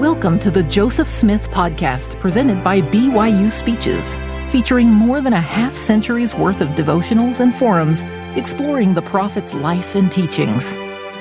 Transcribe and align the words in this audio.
Welcome 0.00 0.38
to 0.38 0.50
the 0.50 0.62
Joseph 0.62 1.10
Smith 1.10 1.50
Podcast, 1.50 2.18
presented 2.20 2.64
by 2.64 2.80
BYU 2.80 3.50
Speeches, 3.50 4.16
featuring 4.50 4.88
more 4.88 5.20
than 5.20 5.34
a 5.34 5.40
half 5.42 5.76
century's 5.76 6.34
worth 6.34 6.62
of 6.62 6.68
devotionals 6.68 7.40
and 7.40 7.54
forums 7.54 8.04
exploring 8.34 8.94
the 8.94 9.02
prophet's 9.02 9.52
life 9.52 9.96
and 9.96 10.10
teachings. 10.10 10.72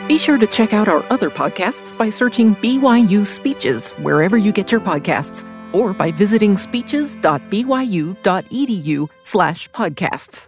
Be 0.07 0.18
sure 0.18 0.38
to 0.38 0.47
check 0.47 0.71
out 0.71 0.88
our 0.88 1.04
other 1.10 1.29
podcasts 1.29 1.92
by 1.97 2.10
searching 2.10 2.55
BYU 2.55 3.26
Speeches 3.26 3.92
wherever 4.00 4.38
you 4.38 4.54
get 4.54 4.72
your 4.72 4.80
podcasts 4.80 5.44
or 5.76 5.94
by 5.94 6.14
visiting 6.14 6.56
speeches.byu.edu 6.56 9.10
slash 9.24 9.70
podcasts. 9.72 10.48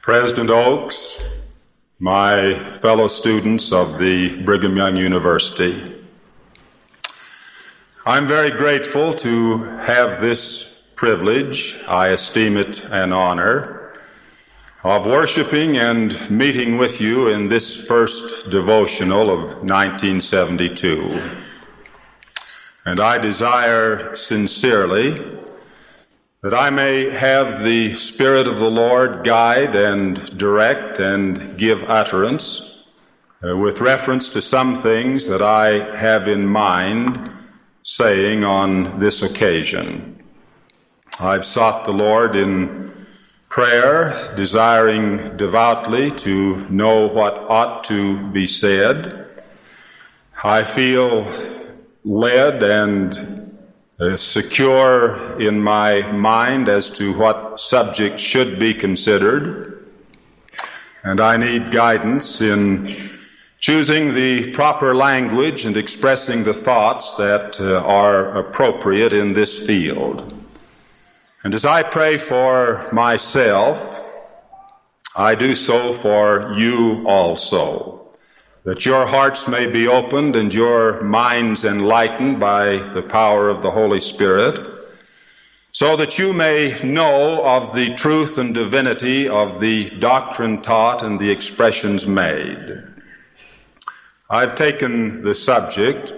President 0.00 0.48
Oaks, 0.48 1.42
my 1.98 2.58
fellow 2.70 3.06
students 3.06 3.70
of 3.70 3.98
the 3.98 4.42
Brigham 4.44 4.78
Young 4.78 4.96
University, 4.96 5.96
I'm 8.08 8.26
very 8.26 8.50
grateful 8.50 9.12
to 9.16 9.64
have 9.80 10.22
this 10.22 10.64
privilege, 10.94 11.76
I 11.86 12.08
esteem 12.08 12.56
it 12.56 12.82
an 12.86 13.12
honor, 13.12 13.92
of 14.82 15.04
worshiping 15.04 15.76
and 15.76 16.30
meeting 16.30 16.78
with 16.78 17.02
you 17.02 17.28
in 17.28 17.50
this 17.50 17.76
first 17.76 18.48
devotional 18.48 19.28
of 19.28 19.40
1972. 19.58 21.38
And 22.86 22.98
I 22.98 23.18
desire 23.18 24.16
sincerely 24.16 25.22
that 26.42 26.54
I 26.54 26.70
may 26.70 27.10
have 27.10 27.62
the 27.62 27.92
Spirit 27.92 28.48
of 28.48 28.58
the 28.58 28.70
Lord 28.70 29.22
guide 29.22 29.74
and 29.76 30.38
direct 30.38 30.98
and 30.98 31.58
give 31.58 31.84
utterance 31.90 32.86
uh, 33.46 33.54
with 33.54 33.82
reference 33.82 34.30
to 34.30 34.40
some 34.40 34.74
things 34.74 35.26
that 35.26 35.42
I 35.42 35.94
have 35.94 36.26
in 36.26 36.46
mind 36.46 37.34
saying 37.88 38.44
on 38.44 39.00
this 39.00 39.22
occasion. 39.22 40.22
I've 41.18 41.46
sought 41.46 41.86
the 41.86 41.92
Lord 41.92 42.36
in 42.36 43.06
prayer, 43.48 44.14
desiring 44.36 45.34
devoutly 45.38 46.10
to 46.10 46.68
know 46.68 47.06
what 47.06 47.32
ought 47.48 47.84
to 47.84 48.30
be 48.30 48.46
said. 48.46 49.42
I 50.44 50.64
feel 50.64 51.26
led 52.04 52.62
and 52.62 53.58
uh, 53.98 54.18
secure 54.18 55.40
in 55.40 55.58
my 55.58 56.12
mind 56.12 56.68
as 56.68 56.90
to 56.90 57.16
what 57.16 57.58
subject 57.58 58.20
should 58.20 58.58
be 58.58 58.74
considered. 58.74 59.88
And 61.04 61.22
I 61.22 61.38
need 61.38 61.72
guidance 61.72 62.42
in 62.42 62.86
choosing 63.60 64.14
the 64.14 64.52
proper 64.52 64.94
language 64.94 65.66
and 65.66 65.76
expressing 65.76 66.44
the 66.44 66.54
thoughts 66.54 67.14
that 67.14 67.60
uh, 67.60 67.82
are 67.84 68.38
appropriate 68.38 69.12
in 69.12 69.32
this 69.32 69.66
field. 69.66 70.32
And 71.42 71.54
as 71.54 71.64
I 71.64 71.82
pray 71.82 72.18
for 72.18 72.88
myself, 72.92 74.04
I 75.16 75.34
do 75.34 75.56
so 75.56 75.92
for 75.92 76.54
you 76.56 77.04
also, 77.08 78.08
that 78.64 78.86
your 78.86 79.04
hearts 79.04 79.48
may 79.48 79.66
be 79.66 79.88
opened 79.88 80.36
and 80.36 80.54
your 80.54 81.02
minds 81.02 81.64
enlightened 81.64 82.38
by 82.38 82.76
the 82.92 83.02
power 83.02 83.48
of 83.48 83.62
the 83.62 83.70
Holy 83.70 84.00
Spirit, 84.00 84.60
so 85.72 85.96
that 85.96 86.18
you 86.18 86.32
may 86.32 86.78
know 86.84 87.44
of 87.44 87.74
the 87.74 87.94
truth 87.96 88.38
and 88.38 88.54
divinity 88.54 89.28
of 89.28 89.58
the 89.58 89.90
doctrine 89.98 90.62
taught 90.62 91.02
and 91.02 91.18
the 91.18 91.30
expressions 91.30 92.06
made. 92.06 92.84
I've 94.30 94.56
taken 94.56 95.22
the 95.22 95.34
subject, 95.34 96.12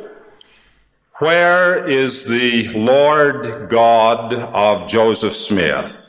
Where 1.21 1.89
is 1.89 2.25
the 2.25 2.67
Lord 2.77 3.69
God 3.69 4.35
of 4.35 4.89
Joseph 4.89 5.37
Smith? 5.37 6.09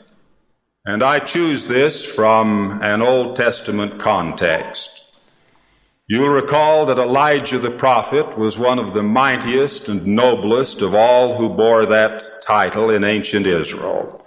And 0.84 1.04
I 1.04 1.20
choose 1.20 1.66
this 1.66 2.04
from 2.04 2.80
an 2.82 3.02
Old 3.02 3.36
Testament 3.36 4.00
context. 4.00 5.14
You'll 6.08 6.30
recall 6.30 6.86
that 6.86 6.98
Elijah 6.98 7.60
the 7.60 7.70
prophet 7.70 8.36
was 8.36 8.58
one 8.58 8.80
of 8.80 8.94
the 8.94 9.04
mightiest 9.04 9.88
and 9.88 10.04
noblest 10.04 10.82
of 10.82 10.96
all 10.96 11.36
who 11.36 11.48
bore 11.48 11.86
that 11.86 12.28
title 12.44 12.90
in 12.90 13.04
ancient 13.04 13.46
Israel. 13.46 14.20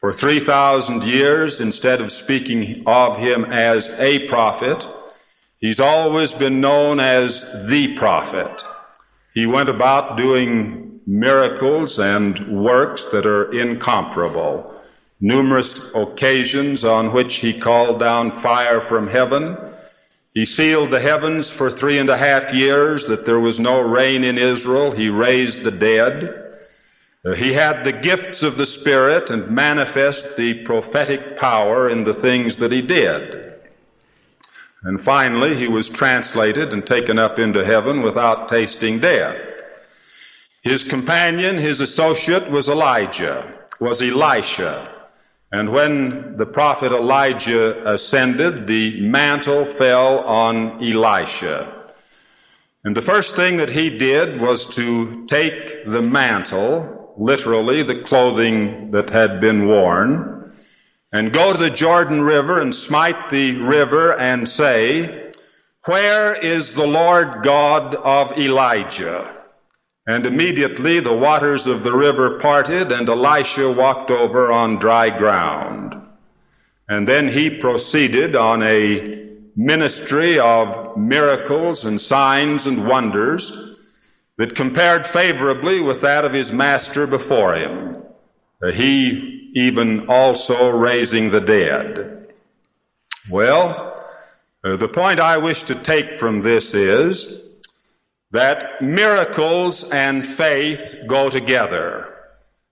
For 0.00 0.12
3,000 0.12 1.04
years, 1.04 1.60
instead 1.60 2.00
of 2.00 2.10
speaking 2.10 2.82
of 2.88 3.18
him 3.18 3.44
as 3.44 3.88
a 4.00 4.26
prophet, 4.26 4.84
He's 5.60 5.80
always 5.80 6.34
been 6.34 6.60
known 6.60 7.00
as 7.00 7.42
the 7.66 7.94
prophet. 7.94 8.64
He 9.34 9.46
went 9.46 9.68
about 9.68 10.16
doing 10.16 11.00
miracles 11.06 11.98
and 11.98 12.64
works 12.64 13.06
that 13.06 13.26
are 13.26 13.52
incomparable. 13.52 14.70
Numerous 15.20 15.80
occasions 15.94 16.84
on 16.84 17.12
which 17.12 17.36
he 17.36 17.58
called 17.58 17.98
down 17.98 18.30
fire 18.30 18.80
from 18.80 19.08
heaven. 19.08 19.56
He 20.34 20.44
sealed 20.44 20.90
the 20.90 21.00
heavens 21.00 21.50
for 21.50 21.70
three 21.70 21.98
and 21.98 22.10
a 22.10 22.16
half 22.16 22.52
years 22.52 23.06
that 23.06 23.24
there 23.24 23.40
was 23.40 23.60
no 23.60 23.80
rain 23.80 24.24
in 24.24 24.36
Israel. 24.36 24.90
He 24.90 25.08
raised 25.08 25.62
the 25.62 25.70
dead. 25.70 26.40
Uh, 27.24 27.34
he 27.34 27.52
had 27.52 27.84
the 27.84 27.92
gifts 27.92 28.42
of 28.42 28.58
the 28.58 28.66
Spirit 28.66 29.30
and 29.30 29.48
manifest 29.50 30.36
the 30.36 30.62
prophetic 30.64 31.38
power 31.38 31.88
in 31.88 32.04
the 32.04 32.12
things 32.12 32.56
that 32.58 32.72
he 32.72 32.82
did. 32.82 33.53
And 34.84 35.00
finally, 35.00 35.54
he 35.54 35.66
was 35.66 35.88
translated 35.88 36.74
and 36.74 36.86
taken 36.86 37.18
up 37.18 37.38
into 37.38 37.64
heaven 37.64 38.02
without 38.02 38.48
tasting 38.48 39.00
death. 39.00 39.52
His 40.62 40.84
companion, 40.84 41.56
his 41.56 41.80
associate, 41.80 42.50
was 42.50 42.68
Elijah, 42.68 43.64
was 43.80 44.02
Elisha. 44.02 44.90
And 45.52 45.72
when 45.72 46.36
the 46.36 46.46
prophet 46.46 46.92
Elijah 46.92 47.86
ascended, 47.88 48.66
the 48.66 49.00
mantle 49.00 49.64
fell 49.64 50.20
on 50.20 50.82
Elisha. 50.82 51.72
And 52.84 52.94
the 52.94 53.02
first 53.02 53.36
thing 53.36 53.56
that 53.56 53.70
he 53.70 53.88
did 53.88 54.38
was 54.40 54.66
to 54.74 55.24
take 55.26 55.86
the 55.86 56.02
mantle, 56.02 57.14
literally 57.16 57.82
the 57.82 58.00
clothing 58.00 58.90
that 58.90 59.08
had 59.08 59.40
been 59.40 59.66
worn, 59.66 60.33
and 61.14 61.32
go 61.32 61.52
to 61.52 61.58
the 61.58 61.70
Jordan 61.70 62.22
River 62.22 62.60
and 62.60 62.74
smite 62.74 63.30
the 63.30 63.54
river 63.60 64.18
and 64.18 64.48
say, 64.48 65.30
Where 65.86 66.34
is 66.34 66.74
the 66.74 66.88
Lord 66.88 67.44
God 67.44 67.94
of 67.94 68.36
Elijah? 68.36 69.32
And 70.08 70.26
immediately 70.26 70.98
the 70.98 71.16
waters 71.16 71.68
of 71.68 71.84
the 71.84 71.92
river 71.92 72.40
parted, 72.40 72.90
and 72.90 73.08
Elisha 73.08 73.70
walked 73.70 74.10
over 74.10 74.50
on 74.50 74.80
dry 74.80 75.16
ground. 75.16 75.94
And 76.88 77.06
then 77.06 77.28
he 77.28 77.48
proceeded 77.48 78.34
on 78.34 78.64
a 78.64 79.30
ministry 79.54 80.40
of 80.40 80.96
miracles 80.96 81.84
and 81.84 82.00
signs 82.00 82.66
and 82.66 82.88
wonders 82.88 83.78
that 84.36 84.56
compared 84.56 85.06
favorably 85.06 85.80
with 85.80 86.00
that 86.00 86.24
of 86.24 86.32
his 86.32 86.50
master 86.50 87.06
before 87.06 87.54
him. 87.54 87.93
He 88.72 89.50
even 89.54 90.08
also 90.08 90.70
raising 90.70 91.30
the 91.30 91.40
dead. 91.40 92.32
Well, 93.30 94.04
uh, 94.64 94.76
the 94.76 94.88
point 94.88 95.20
I 95.20 95.38
wish 95.38 95.62
to 95.64 95.74
take 95.74 96.14
from 96.14 96.40
this 96.40 96.74
is 96.74 97.48
that 98.30 98.82
miracles 98.82 99.84
and 99.84 100.26
faith 100.26 101.04
go 101.06 101.30
together, 101.30 102.12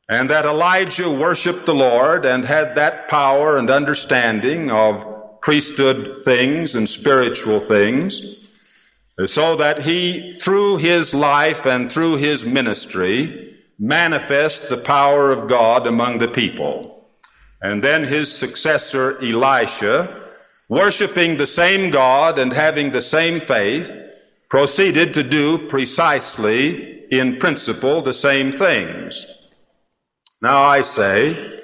and 0.08 0.28
that 0.28 0.44
Elijah 0.44 1.10
worshiped 1.10 1.66
the 1.66 1.75
Lord 1.75 2.25
and 2.25 2.44
had 2.44 2.75
that 2.75 3.08
power 3.08 3.56
and 3.56 3.70
understanding 3.70 4.70
of 4.70 5.41
priesthood 5.41 6.22
things 6.25 6.75
and 6.75 6.88
spiritual 6.88 7.60
things, 7.60 8.48
so 9.26 9.56
that 9.56 9.82
he, 9.82 10.32
through 10.32 10.78
his 10.78 11.14
life 11.14 11.66
and 11.66 11.91
through 11.92 12.16
his 12.16 12.44
ministry, 12.44 13.51
manifest 13.82 14.69
the 14.69 14.76
power 14.76 15.32
of 15.32 15.49
God 15.49 15.88
among 15.88 16.19
the 16.19 16.29
people. 16.29 17.11
And 17.61 17.82
then 17.82 18.05
his 18.05 18.32
successor, 18.32 19.20
Elisha, 19.20 20.23
worshiping 20.69 21.37
the 21.37 21.49
same 21.49 21.90
God 21.90 22.38
and 22.38 22.52
having 22.52 22.90
the 22.90 23.02
same 23.02 23.40
faith, 23.40 23.93
proceeded 24.49 25.14
to 25.14 25.25
do 25.25 25.67
precisely 25.67 27.05
in 27.11 27.38
principle 27.38 28.02
the 28.02 28.14
same 28.14 28.52
things. 28.52 29.26
Now 30.40 30.62
I 30.62 30.82
say, 30.82 31.61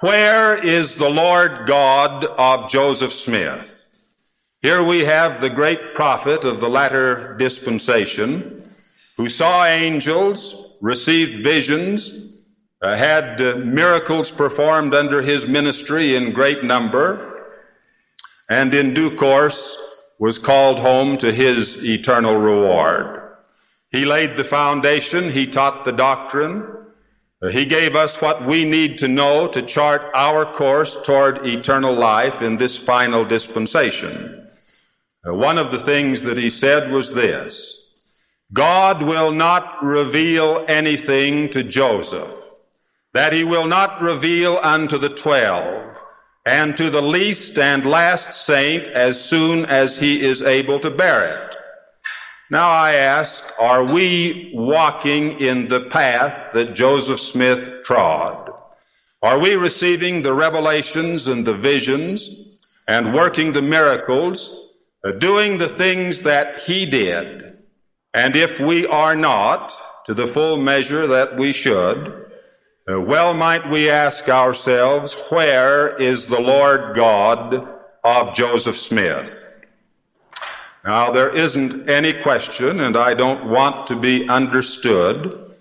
where 0.00 0.56
is 0.64 0.96
the 0.96 1.10
Lord 1.10 1.66
God 1.66 2.24
of 2.24 2.68
Joseph 2.68 3.12
Smith? 3.12 3.84
Here 4.62 4.82
we 4.82 5.04
have 5.04 5.40
the 5.40 5.50
great 5.50 5.94
prophet 5.94 6.44
of 6.44 6.58
the 6.58 6.68
latter 6.68 7.36
dispensation 7.36 8.68
who 9.16 9.28
saw 9.28 9.64
angels, 9.64 10.61
received 10.82 11.42
visions, 11.42 12.40
uh, 12.82 12.96
had 12.96 13.40
uh, 13.40 13.54
miracles 13.58 14.30
performed 14.32 14.92
under 14.92 15.22
his 15.22 15.46
ministry 15.46 16.16
in 16.16 16.32
great 16.32 16.64
number, 16.64 17.46
and 18.50 18.74
in 18.74 18.92
due 18.92 19.16
course 19.16 19.78
was 20.18 20.38
called 20.38 20.80
home 20.80 21.16
to 21.16 21.32
his 21.32 21.82
eternal 21.84 22.36
reward. 22.36 23.22
He 23.90 24.04
laid 24.04 24.36
the 24.36 24.44
foundation. 24.44 25.30
He 25.30 25.46
taught 25.46 25.84
the 25.84 25.92
doctrine. 25.92 26.66
Uh, 27.40 27.50
he 27.50 27.64
gave 27.64 27.94
us 27.94 28.20
what 28.20 28.44
we 28.44 28.64
need 28.64 28.98
to 28.98 29.08
know 29.08 29.46
to 29.46 29.62
chart 29.62 30.02
our 30.14 30.44
course 30.52 30.96
toward 31.04 31.46
eternal 31.46 31.94
life 31.94 32.42
in 32.42 32.56
this 32.56 32.76
final 32.76 33.24
dispensation. 33.24 34.48
Uh, 35.24 35.32
one 35.32 35.58
of 35.58 35.70
the 35.70 35.78
things 35.78 36.22
that 36.22 36.36
he 36.36 36.50
said 36.50 36.90
was 36.90 37.14
this 37.14 37.81
God 38.52 39.02
will 39.02 39.32
not 39.32 39.82
reveal 39.82 40.64
anything 40.68 41.48
to 41.50 41.62
Joseph 41.62 42.38
that 43.14 43.32
he 43.32 43.44
will 43.44 43.66
not 43.66 44.02
reveal 44.02 44.58
unto 44.62 44.98
the 44.98 45.08
twelve 45.08 46.02
and 46.44 46.76
to 46.76 46.90
the 46.90 47.00
least 47.00 47.58
and 47.58 47.86
last 47.86 48.34
saint 48.34 48.88
as 48.88 49.22
soon 49.22 49.64
as 49.66 49.96
he 49.96 50.20
is 50.20 50.42
able 50.42 50.80
to 50.80 50.90
bear 50.90 51.24
it. 51.24 51.56
Now 52.50 52.68
I 52.68 52.94
ask, 52.94 53.44
are 53.58 53.84
we 53.84 54.50
walking 54.54 55.40
in 55.40 55.68
the 55.68 55.82
path 55.82 56.52
that 56.52 56.74
Joseph 56.74 57.20
Smith 57.20 57.82
trod? 57.84 58.50
Are 59.22 59.38
we 59.38 59.54
receiving 59.54 60.20
the 60.20 60.34
revelations 60.34 61.28
and 61.28 61.46
the 61.46 61.54
visions 61.54 62.58
and 62.88 63.14
working 63.14 63.52
the 63.52 63.62
miracles, 63.62 64.74
doing 65.18 65.56
the 65.56 65.68
things 65.68 66.20
that 66.22 66.58
he 66.58 66.84
did? 66.84 67.51
And 68.14 68.36
if 68.36 68.60
we 68.60 68.86
are 68.86 69.16
not 69.16 69.72
to 70.04 70.14
the 70.14 70.26
full 70.26 70.56
measure 70.56 71.06
that 71.06 71.36
we 71.36 71.52
should, 71.52 72.30
uh, 72.90 73.00
well 73.00 73.32
might 73.32 73.70
we 73.70 73.88
ask 73.88 74.28
ourselves, 74.28 75.14
where 75.30 75.96
is 75.96 76.26
the 76.26 76.40
Lord 76.40 76.94
God 76.94 77.68
of 78.04 78.34
Joseph 78.34 78.76
Smith? 78.76 79.48
Now, 80.84 81.12
there 81.12 81.30
isn't 81.30 81.88
any 81.88 82.12
question, 82.12 82.80
and 82.80 82.96
I 82.96 83.14
don't 83.14 83.48
want 83.48 83.86
to 83.86 83.96
be 83.96 84.28
understood, 84.28 85.54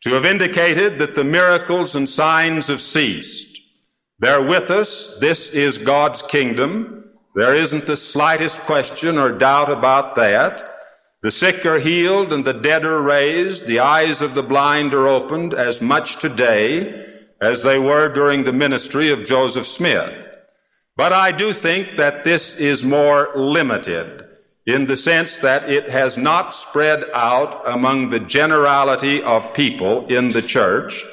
to 0.00 0.10
have 0.10 0.24
indicated 0.24 0.98
that 0.98 1.14
the 1.14 1.24
miracles 1.24 1.94
and 1.94 2.08
signs 2.08 2.66
have 2.66 2.80
ceased. 2.80 3.60
They're 4.18 4.42
with 4.42 4.70
us. 4.70 5.16
This 5.20 5.48
is 5.50 5.78
God's 5.78 6.22
kingdom. 6.22 7.04
There 7.36 7.54
isn't 7.54 7.86
the 7.86 7.96
slightest 7.96 8.58
question 8.60 9.16
or 9.16 9.30
doubt 9.30 9.70
about 9.70 10.16
that. 10.16 10.73
The 11.24 11.30
sick 11.30 11.64
are 11.64 11.78
healed 11.78 12.34
and 12.34 12.44
the 12.44 12.52
dead 12.52 12.84
are 12.84 13.00
raised. 13.00 13.66
The 13.66 13.78
eyes 13.78 14.20
of 14.20 14.34
the 14.34 14.42
blind 14.42 14.92
are 14.92 15.08
opened 15.08 15.54
as 15.54 15.80
much 15.80 16.18
today 16.18 17.02
as 17.40 17.62
they 17.62 17.78
were 17.78 18.10
during 18.10 18.44
the 18.44 18.52
ministry 18.52 19.08
of 19.08 19.24
Joseph 19.24 19.66
Smith. 19.66 20.28
But 20.98 21.14
I 21.14 21.32
do 21.32 21.54
think 21.54 21.96
that 21.96 22.24
this 22.24 22.54
is 22.56 22.84
more 22.84 23.30
limited 23.34 24.22
in 24.66 24.84
the 24.84 24.98
sense 24.98 25.38
that 25.38 25.70
it 25.70 25.88
has 25.88 26.18
not 26.18 26.54
spread 26.54 27.04
out 27.14 27.66
among 27.66 28.10
the 28.10 28.20
generality 28.20 29.22
of 29.22 29.54
people 29.54 30.06
in 30.08 30.28
the 30.28 30.42
church 30.42 31.06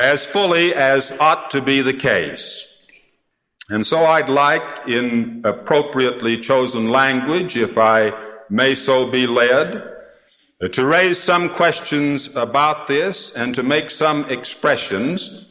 as 0.00 0.24
fully 0.24 0.74
as 0.74 1.12
ought 1.20 1.50
to 1.50 1.60
be 1.60 1.82
the 1.82 1.92
case. 1.92 2.64
And 3.68 3.86
so 3.86 4.06
I'd 4.06 4.30
like, 4.30 4.88
in 4.88 5.42
appropriately 5.44 6.38
chosen 6.38 6.88
language, 6.88 7.58
if 7.58 7.76
I 7.76 8.33
may 8.50 8.74
so 8.74 9.06
be 9.10 9.26
led, 9.26 9.90
to 10.72 10.86
raise 10.86 11.18
some 11.18 11.48
questions 11.48 12.28
about 12.36 12.86
this 12.88 13.32
and 13.32 13.54
to 13.54 13.62
make 13.62 13.90
some 13.90 14.24
expressions 14.30 15.50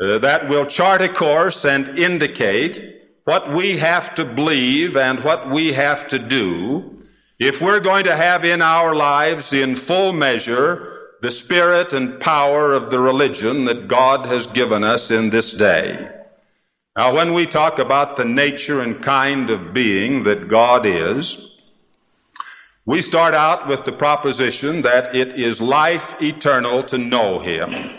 uh, 0.00 0.18
that 0.18 0.48
will 0.48 0.66
chart 0.66 1.00
a 1.00 1.08
course 1.08 1.64
and 1.64 1.98
indicate 1.98 3.04
what 3.24 3.50
we 3.52 3.78
have 3.78 4.14
to 4.14 4.24
believe 4.24 4.96
and 4.96 5.20
what 5.20 5.48
we 5.48 5.72
have 5.72 6.06
to 6.08 6.18
do 6.18 7.00
if 7.38 7.60
we're 7.60 7.80
going 7.80 8.04
to 8.04 8.14
have 8.14 8.44
in 8.44 8.62
our 8.62 8.94
lives 8.94 9.52
in 9.52 9.74
full 9.74 10.12
measure 10.12 10.90
the 11.22 11.30
spirit 11.30 11.94
and 11.94 12.20
power 12.20 12.74
of 12.74 12.90
the 12.90 13.00
religion 13.00 13.64
that 13.64 13.88
God 13.88 14.26
has 14.26 14.46
given 14.46 14.84
us 14.84 15.10
in 15.10 15.30
this 15.30 15.52
day. 15.52 16.10
Now, 16.96 17.14
when 17.14 17.32
we 17.32 17.46
talk 17.46 17.78
about 17.78 18.16
the 18.16 18.24
nature 18.24 18.80
and 18.80 19.02
kind 19.02 19.50
of 19.50 19.72
being 19.72 20.24
that 20.24 20.48
God 20.48 20.86
is, 20.86 21.53
we 22.86 23.00
start 23.00 23.32
out 23.32 23.66
with 23.66 23.84
the 23.84 23.92
proposition 23.92 24.82
that 24.82 25.14
it 25.14 25.38
is 25.38 25.60
life 25.60 26.20
eternal 26.22 26.82
to 26.84 26.98
know 26.98 27.38
Him, 27.38 27.90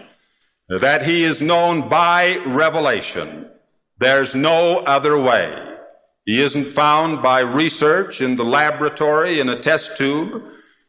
that 0.69 1.05
He 1.05 1.23
is 1.23 1.41
known 1.41 1.89
by 1.89 2.37
revelation. 2.45 3.49
There's 3.97 4.35
no 4.35 4.77
other 4.79 5.19
way. 5.19 5.77
He 6.25 6.41
isn't 6.41 6.69
found 6.69 7.23
by 7.23 7.39
research 7.39 8.21
in 8.21 8.35
the 8.35 8.45
laboratory 8.45 9.39
in 9.39 9.49
a 9.49 9.59
test 9.59 9.97
tube. 9.97 10.43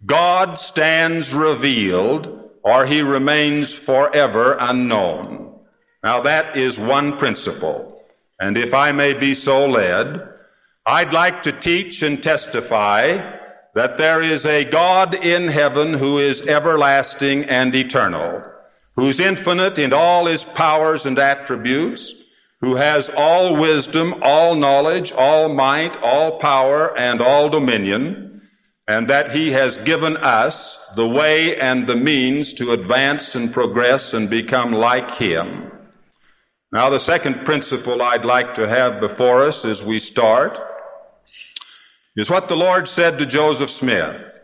God 0.04 0.58
stands 0.58 1.32
revealed 1.32 2.50
or 2.62 2.84
He 2.84 3.00
remains 3.00 3.72
forever 3.72 4.56
unknown. 4.60 5.58
Now 6.02 6.20
that 6.20 6.56
is 6.56 6.78
one 6.78 7.16
principle. 7.16 8.02
And 8.38 8.58
if 8.58 8.74
I 8.74 8.92
may 8.92 9.14
be 9.14 9.34
so 9.34 9.66
led, 9.66 10.28
I'd 10.84 11.14
like 11.14 11.42
to 11.44 11.52
teach 11.52 12.02
and 12.02 12.22
testify 12.22 13.44
that 13.76 13.98
there 13.98 14.22
is 14.22 14.46
a 14.46 14.64
God 14.64 15.14
in 15.22 15.48
heaven 15.48 15.92
who 15.92 16.16
is 16.16 16.40
everlasting 16.40 17.44
and 17.44 17.74
eternal, 17.74 18.42
who's 18.94 19.20
infinite 19.20 19.78
in 19.78 19.92
all 19.92 20.24
his 20.24 20.44
powers 20.44 21.04
and 21.04 21.18
attributes, 21.18 22.14
who 22.62 22.76
has 22.76 23.10
all 23.14 23.54
wisdom, 23.54 24.14
all 24.22 24.54
knowledge, 24.54 25.12
all 25.12 25.50
might, 25.50 26.02
all 26.02 26.38
power, 26.38 26.98
and 26.98 27.20
all 27.20 27.50
dominion, 27.50 28.40
and 28.88 29.08
that 29.08 29.32
he 29.32 29.52
has 29.52 29.76
given 29.76 30.16
us 30.16 30.78
the 30.96 31.06
way 31.06 31.54
and 31.56 31.86
the 31.86 31.96
means 31.96 32.54
to 32.54 32.72
advance 32.72 33.34
and 33.34 33.52
progress 33.52 34.14
and 34.14 34.30
become 34.30 34.72
like 34.72 35.10
him. 35.10 35.70
Now, 36.72 36.88
the 36.88 36.98
second 36.98 37.44
principle 37.44 38.00
I'd 38.00 38.24
like 38.24 38.54
to 38.54 38.66
have 38.66 39.00
before 39.00 39.42
us 39.42 39.66
as 39.66 39.82
we 39.82 39.98
start 39.98 40.62
is 42.16 42.30
what 42.30 42.48
the 42.48 42.56
Lord 42.56 42.88
said 42.88 43.18
to 43.18 43.26
Joseph 43.26 43.70
Smith. 43.70 44.38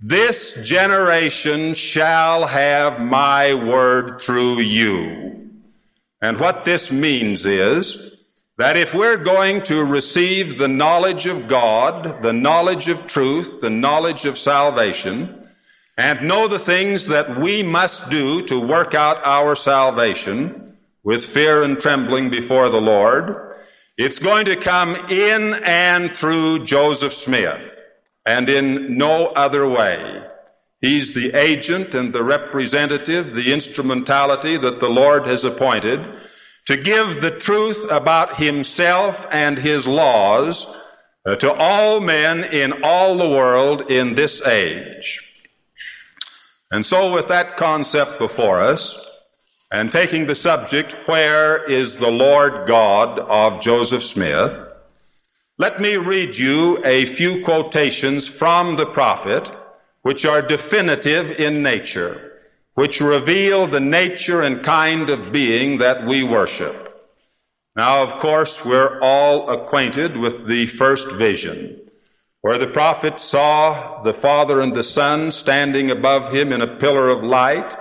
This 0.00 0.54
generation 0.62 1.74
shall 1.74 2.46
have 2.46 3.00
my 3.00 3.52
word 3.52 4.20
through 4.20 4.60
you. 4.60 5.50
And 6.22 6.38
what 6.38 6.64
this 6.64 6.90
means 6.90 7.44
is 7.44 8.24
that 8.56 8.76
if 8.76 8.94
we're 8.94 9.16
going 9.16 9.62
to 9.62 9.84
receive 9.84 10.58
the 10.58 10.68
knowledge 10.68 11.26
of 11.26 11.48
God, 11.48 12.22
the 12.22 12.32
knowledge 12.32 12.88
of 12.88 13.06
truth, 13.06 13.60
the 13.60 13.70
knowledge 13.70 14.24
of 14.24 14.38
salvation, 14.38 15.48
and 15.98 16.22
know 16.22 16.48
the 16.48 16.58
things 16.58 17.06
that 17.06 17.38
we 17.38 17.62
must 17.62 18.08
do 18.08 18.46
to 18.46 18.60
work 18.60 18.94
out 18.94 19.24
our 19.26 19.54
salvation 19.54 20.76
with 21.02 21.24
fear 21.24 21.62
and 21.62 21.78
trembling 21.78 22.30
before 22.30 22.68
the 22.68 22.80
Lord, 22.80 23.49
it's 23.96 24.18
going 24.18 24.46
to 24.46 24.56
come 24.56 24.94
in 25.10 25.54
and 25.64 26.10
through 26.10 26.64
Joseph 26.64 27.12
Smith 27.12 27.80
and 28.24 28.48
in 28.48 28.96
no 28.96 29.26
other 29.28 29.68
way. 29.68 30.24
He's 30.80 31.12
the 31.12 31.34
agent 31.34 31.94
and 31.94 32.12
the 32.12 32.24
representative, 32.24 33.32
the 33.32 33.52
instrumentality 33.52 34.56
that 34.56 34.80
the 34.80 34.88
Lord 34.88 35.26
has 35.26 35.44
appointed 35.44 36.06
to 36.66 36.76
give 36.76 37.20
the 37.20 37.32
truth 37.32 37.90
about 37.90 38.36
himself 38.36 39.26
and 39.32 39.58
his 39.58 39.86
laws 39.86 40.66
uh, 41.26 41.36
to 41.36 41.52
all 41.52 42.00
men 42.00 42.44
in 42.44 42.82
all 42.82 43.16
the 43.16 43.28
world 43.28 43.90
in 43.90 44.14
this 44.14 44.40
age. 44.46 45.20
And 46.70 46.86
so 46.86 47.12
with 47.12 47.28
that 47.28 47.56
concept 47.56 48.18
before 48.18 48.60
us, 48.60 48.96
and 49.70 49.92
taking 49.92 50.26
the 50.26 50.34
subject, 50.34 50.92
Where 51.06 51.62
is 51.64 51.96
the 51.96 52.10
Lord 52.10 52.66
God 52.66 53.18
of 53.20 53.60
Joseph 53.60 54.02
Smith? 54.02 54.66
Let 55.58 55.80
me 55.80 55.96
read 55.96 56.36
you 56.36 56.82
a 56.84 57.04
few 57.04 57.44
quotations 57.44 58.26
from 58.26 58.76
the 58.76 58.86
prophet, 58.86 59.52
which 60.02 60.24
are 60.24 60.42
definitive 60.42 61.38
in 61.38 61.62
nature, 61.62 62.32
which 62.74 63.00
reveal 63.00 63.66
the 63.66 63.80
nature 63.80 64.42
and 64.42 64.62
kind 64.64 65.10
of 65.10 65.30
being 65.30 65.78
that 65.78 66.06
we 66.06 66.22
worship. 66.22 66.86
Now, 67.76 68.02
of 68.02 68.14
course, 68.14 68.64
we're 68.64 68.98
all 69.00 69.50
acquainted 69.50 70.16
with 70.16 70.46
the 70.46 70.66
first 70.66 71.12
vision, 71.12 71.78
where 72.40 72.58
the 72.58 72.66
prophet 72.66 73.20
saw 73.20 74.02
the 74.02 74.14
Father 74.14 74.60
and 74.60 74.74
the 74.74 74.82
Son 74.82 75.30
standing 75.30 75.90
above 75.90 76.32
him 76.32 76.52
in 76.52 76.62
a 76.62 76.76
pillar 76.76 77.08
of 77.08 77.22
light, 77.22 77.76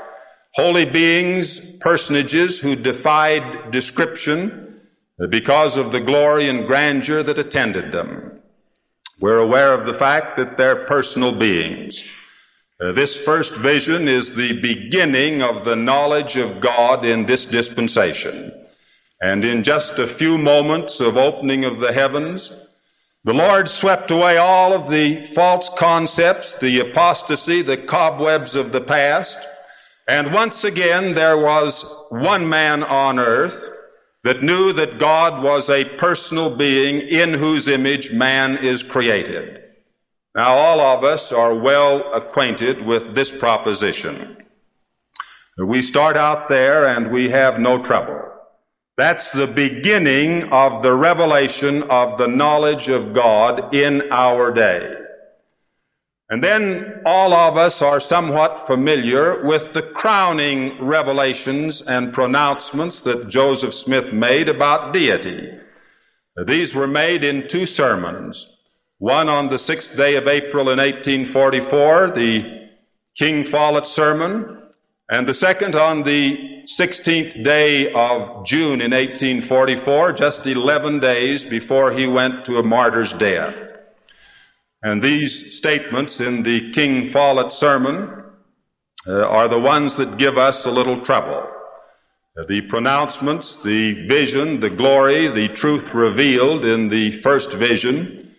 holy 0.60 0.84
beings, 0.84 1.58
personages 1.80 2.60
who 2.60 2.76
defied 2.76 3.72
description 3.72 4.82
because 5.30 5.78
of 5.78 5.94
the 5.94 6.02
glory 6.02 6.50
and 6.50 6.68
grandeur 6.68 7.24
that 7.24 7.40
attended 7.40 7.94
them. 7.94 8.42
We're 9.22 9.40
aware 9.40 9.74
of 9.74 9.86
the 9.86 9.94
fact 9.94 10.36
that 10.36 10.58
they're 10.58 10.86
personal 10.86 11.32
beings. 11.32 12.04
Uh, 12.82 12.92
this 12.92 13.18
first 13.18 13.54
vision 13.56 14.10
is 14.10 14.36
the 14.36 14.54
beginning 14.60 15.42
of 15.42 15.64
the 15.64 15.78
knowledge 15.78 16.36
of 16.36 16.60
God 16.60 17.06
in 17.06 17.26
this 17.26 17.46
dispensation. 17.46 18.52
And 19.22 19.46
in 19.46 19.64
just 19.64 19.98
a 19.98 20.08
few 20.08 20.38
moments 20.38 21.00
of 21.00 21.16
opening 21.16 21.64
of 21.64 21.80
the 21.80 21.94
heavens, 21.94 22.52
The 23.26 23.34
Lord 23.34 23.70
swept 23.70 24.12
away 24.12 24.38
all 24.38 24.72
of 24.72 24.90
the 24.90 25.26
false 25.26 25.70
concepts, 25.70 26.56
the 26.56 26.80
apostasy, 26.80 27.62
the 27.62 27.76
cobwebs 27.76 28.56
of 28.56 28.72
the 28.72 28.80
past, 28.80 29.38
and 30.10 30.34
once 30.34 30.64
again 30.64 31.14
there 31.14 31.38
was 31.38 31.86
one 32.10 32.50
man 32.50 32.82
on 32.84 33.20
earth 33.20 33.70
that 34.24 34.44
knew 34.44 34.74
that 34.74 34.98
God 34.98 35.44
was 35.44 35.70
a 35.70 35.86
personal 35.86 36.50
being 36.56 37.00
in 37.02 37.34
whose 37.34 37.68
image 37.68 38.12
man 38.12 38.58
is 38.58 38.82
created. 38.84 39.62
Now, 40.36 40.56
all 40.56 40.82
of 40.82 41.04
us 41.04 41.32
are 41.32 41.54
well 41.54 42.12
acquainted 42.12 42.86
with 42.86 43.14
this 43.14 43.32
proposition. 43.32 44.46
We 45.58 45.82
start 45.82 46.18
out 46.18 46.50
there 46.50 46.88
and 46.88 47.12
we 47.12 47.30
have 47.30 47.60
no 47.60 47.82
trouble. 47.84 48.20
That's 48.98 49.30
the 49.30 49.48
beginning 49.48 50.52
of 50.52 50.82
the 50.82 50.94
revelation 50.94 51.84
of 51.84 52.18
the 52.18 52.28
knowledge 52.28 52.90
of 52.90 53.14
God 53.14 53.74
in 53.76 54.12
our 54.12 54.52
day. 54.52 54.96
And 56.32 56.44
then 56.44 57.02
all 57.06 57.34
of 57.34 57.58
us 57.58 57.82
are 57.82 58.00
somewhat 58.00 58.68
familiar 58.68 59.44
with 59.44 59.74
the 59.74 59.82
crowning 59.82 60.78
revelations 60.80 61.82
and 61.82 62.14
pronouncements 62.14 63.00
that 63.02 63.30
Joseph 63.30 63.74
Smith 63.74 64.14
made 64.14 64.48
about 64.48 64.94
deity. 64.94 65.58
These 66.46 66.76
were 66.76 66.88
made 66.88 67.24
in 67.24 67.48
two 67.48 67.66
sermons. 67.66 68.46
One 69.00 69.28
on 69.28 69.50
the 69.50 69.58
sixth 69.58 69.96
day 69.98 70.16
of 70.18 70.28
April 70.28 70.70
in 70.70 70.78
1844, 70.78 72.12
the 72.12 72.70
King 73.16 73.44
Follett 73.44 73.88
sermon, 73.88 74.62
and 75.10 75.28
the 75.28 75.34
second 75.34 75.76
on 75.76 76.04
the 76.04 76.64
16th 76.66 77.44
day 77.44 77.92
of 77.94 78.46
June 78.46 78.82
in 78.82 78.92
1844, 78.92 80.14
just 80.14 80.46
11 80.46 81.00
days 81.00 81.44
before 81.44 81.92
he 81.92 82.06
went 82.06 82.46
to 82.46 82.60
a 82.60 82.64
martyr's 82.64 83.14
death. 83.14 83.69
And 84.82 85.02
these 85.02 85.56
statements 85.56 86.22
in 86.22 86.44
the 86.44 86.72
King 86.72 87.10
Follett 87.10 87.52
sermon 87.52 88.24
uh, 89.08 89.28
are 89.28 89.48
the 89.48 89.60
ones 89.60 89.98
that 89.98 90.18
give 90.18 90.38
us 90.38 90.66
a 90.66 90.72
little 90.72 91.02
trouble. 91.02 91.50
Uh, 92.38 92.46
the 92.48 92.62
pronouncements, 92.62 93.58
the 93.58 94.08
vision, 94.08 94.62
the 94.62 94.70
glory, 94.70 95.28
the 95.28 95.50
truth 95.50 95.94
revealed 95.94 96.64
in 96.64 96.88
the 96.88 97.12
first 97.12 97.52
vision, 97.54 98.34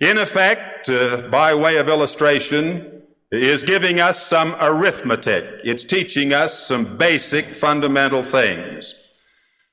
in 0.00 0.18
effect, 0.18 0.90
uh, 0.90 1.22
by 1.30 1.54
way 1.54 1.78
of 1.78 1.88
illustration, 1.88 3.02
is 3.32 3.64
giving 3.64 3.98
us 3.98 4.26
some 4.26 4.54
arithmetic. 4.60 5.44
It's 5.64 5.84
teaching 5.84 6.34
us 6.34 6.66
some 6.66 6.98
basic 6.98 7.54
fundamental 7.54 8.22
things. 8.22 8.94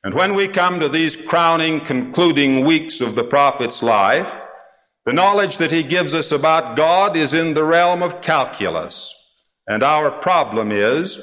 And 0.05 0.13
when 0.13 0.33
we 0.35 0.47
come 0.47 0.79
to 0.79 0.89
these 0.89 1.15
crowning, 1.15 1.81
concluding 1.81 2.65
weeks 2.65 3.01
of 3.01 3.15
the 3.15 3.23
prophet's 3.23 3.83
life, 3.83 4.39
the 5.05 5.13
knowledge 5.13 5.57
that 5.57 5.71
he 5.71 5.83
gives 5.83 6.13
us 6.13 6.31
about 6.31 6.75
God 6.75 7.17
is 7.17 7.33
in 7.33 7.53
the 7.53 7.63
realm 7.63 8.01
of 8.01 8.21
calculus. 8.21 9.13
And 9.67 9.83
our 9.83 10.11
problem 10.11 10.71
is 10.71 11.19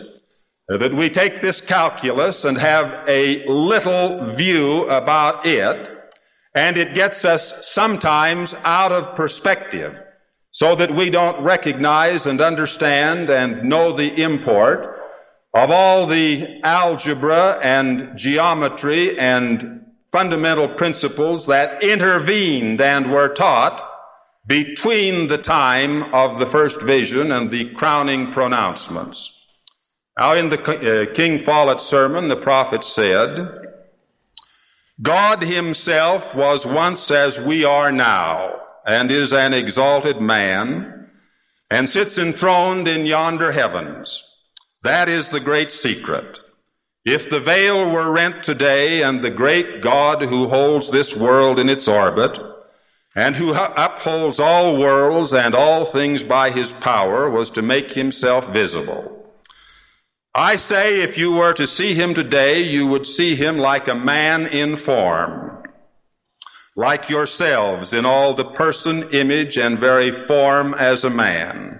that 0.69 0.95
we 0.95 1.11
take 1.11 1.41
this 1.41 1.61
calculus 1.61 2.45
and 2.45 2.59
have 2.59 3.05
a 3.09 3.45
little 3.47 4.33
view 4.33 4.85
about 4.85 5.47
it, 5.47 5.91
and 6.55 6.77
it 6.77 6.95
gets 6.95 7.25
us 7.25 7.67
sometimes 7.67 8.55
out 8.65 8.93
of 8.93 9.15
perspective 9.15 9.97
so 10.51 10.75
that 10.75 10.91
we 10.91 11.11
don't 11.11 11.43
recognize 11.43 12.27
and 12.27 12.41
understand 12.41 13.31
and 13.31 13.63
know 13.65 13.93
the 13.93 14.23
import 14.23 15.01
of 15.55 15.71
all 15.71 16.07
the 16.07 16.61
algebra 16.63 17.59
and 17.63 18.17
geometry 18.17 19.19
and 19.19 19.85
fundamental 20.13 20.69
principles 20.69 21.47
that 21.47 21.83
intervened 21.83 22.81
and 22.81 23.11
were 23.11 23.29
taught 23.29 23.87
between 24.47 25.29
the 25.29 25.39
time 25.39 26.03
of 26.15 26.39
the 26.39 26.47
first 26.47 26.81
vision 26.83 27.31
and 27.31 27.51
the 27.51 27.73
crowning 27.75 28.33
pronouncements. 28.33 29.37
Now, 30.19 30.35
in 30.35 30.49
the 30.49 30.61
uh, 30.61 31.15
King 31.15 31.39
Follett 31.39 31.81
sermon, 31.81 32.29
the 32.29 32.37
prophet 32.37 32.83
said, 32.83 33.49
God 35.01 35.43
himself 35.43 36.35
was 36.35 36.67
once 36.67 37.11
as 37.11 37.41
we 37.41 37.65
are 37.65 37.93
now 37.93 38.61
and 38.87 39.11
is 39.11 39.33
an 39.33 39.55
exalted 39.55 40.21
man 40.21 41.11
and 41.71 41.89
sits 41.89 42.19
enthroned 42.19 42.89
in 42.89 43.07
yonder 43.07 43.53
heavens. 43.53 44.23
That 44.83 45.09
is 45.09 45.29
the 45.29 45.41
great 45.41 45.71
secret. 45.71 46.41
If 47.11 47.29
the 47.29 47.41
veil 47.41 47.91
were 47.91 48.13
rent 48.13 48.45
today 48.45 49.03
and 49.03 49.21
the 49.21 49.31
great 49.31 49.81
God 49.81 50.23
who 50.23 50.47
holds 50.47 50.91
this 50.91 51.13
world 51.13 51.59
in 51.59 51.69
its 51.69 51.89
orbit 51.89 52.39
and 53.17 53.35
who 53.35 53.53
upholds 53.53 54.39
all 54.39 54.79
worlds 54.79 55.35
and 55.35 55.53
all 55.53 55.85
things 55.85 56.23
by 56.23 56.51
his 56.51 56.71
power 56.71 57.29
was 57.29 57.51
to 57.51 57.63
make 57.63 57.91
himself 57.91 58.49
visible. 58.51 59.35
I 60.37 60.55
say 60.55 61.01
if 61.01 61.19
you 61.19 61.33
were 61.33 61.53
to 61.55 61.67
see 61.67 61.95
him 61.95 62.15
today, 62.15 62.63
you 62.63 62.87
would 62.87 63.07
see 63.07 63.35
him 63.35 63.59
like 63.59 63.89
a 63.89 63.95
man 63.97 64.47
in 64.47 64.77
form 64.77 65.51
like 66.77 67.11
yourselves 67.11 67.93
in 67.93 68.07
all 68.07 68.35
the 68.35 68.45
person, 68.45 69.03
image, 69.13 69.59
and 69.59 69.79
very 69.79 70.13
form 70.13 70.73
as 70.75 71.05
a 71.05 71.11
man. 71.11 71.80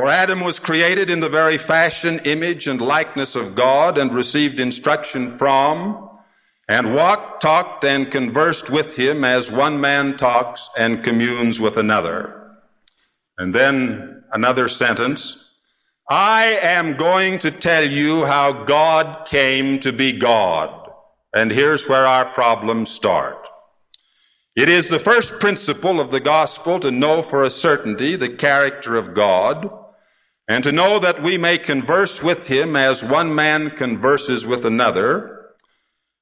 For 0.00 0.08
Adam 0.08 0.40
was 0.40 0.58
created 0.58 1.10
in 1.10 1.20
the 1.20 1.28
very 1.28 1.58
fashion, 1.58 2.20
image, 2.24 2.66
and 2.66 2.80
likeness 2.80 3.36
of 3.36 3.54
God, 3.54 3.98
and 3.98 4.14
received 4.14 4.58
instruction 4.58 5.28
from, 5.28 6.08
and 6.66 6.94
walked, 6.94 7.42
talked, 7.42 7.84
and 7.84 8.10
conversed 8.10 8.70
with 8.70 8.96
him 8.96 9.24
as 9.24 9.50
one 9.50 9.78
man 9.78 10.16
talks 10.16 10.70
and 10.78 11.04
communes 11.04 11.60
with 11.60 11.76
another. 11.76 12.50
And 13.36 13.54
then 13.54 14.24
another 14.32 14.68
sentence. 14.68 15.36
I 16.08 16.58
am 16.62 16.96
going 16.96 17.38
to 17.40 17.50
tell 17.50 17.84
you 17.84 18.24
how 18.24 18.64
God 18.64 19.26
came 19.26 19.80
to 19.80 19.92
be 19.92 20.12
God. 20.12 20.92
And 21.34 21.50
here's 21.50 21.86
where 21.86 22.06
our 22.06 22.24
problems 22.24 22.88
start. 22.88 23.46
It 24.56 24.70
is 24.70 24.88
the 24.88 24.98
first 24.98 25.38
principle 25.40 26.00
of 26.00 26.10
the 26.10 26.20
gospel 26.20 26.80
to 26.80 26.90
know 26.90 27.20
for 27.20 27.44
a 27.44 27.50
certainty 27.50 28.16
the 28.16 28.30
character 28.30 28.96
of 28.96 29.12
God 29.12 29.70
and 30.50 30.64
to 30.64 30.72
know 30.72 30.98
that 30.98 31.22
we 31.22 31.38
may 31.38 31.56
converse 31.56 32.24
with 32.24 32.48
him 32.48 32.74
as 32.74 33.04
one 33.04 33.32
man 33.32 33.70
converses 33.70 34.44
with 34.44 34.64
another, 34.64 35.52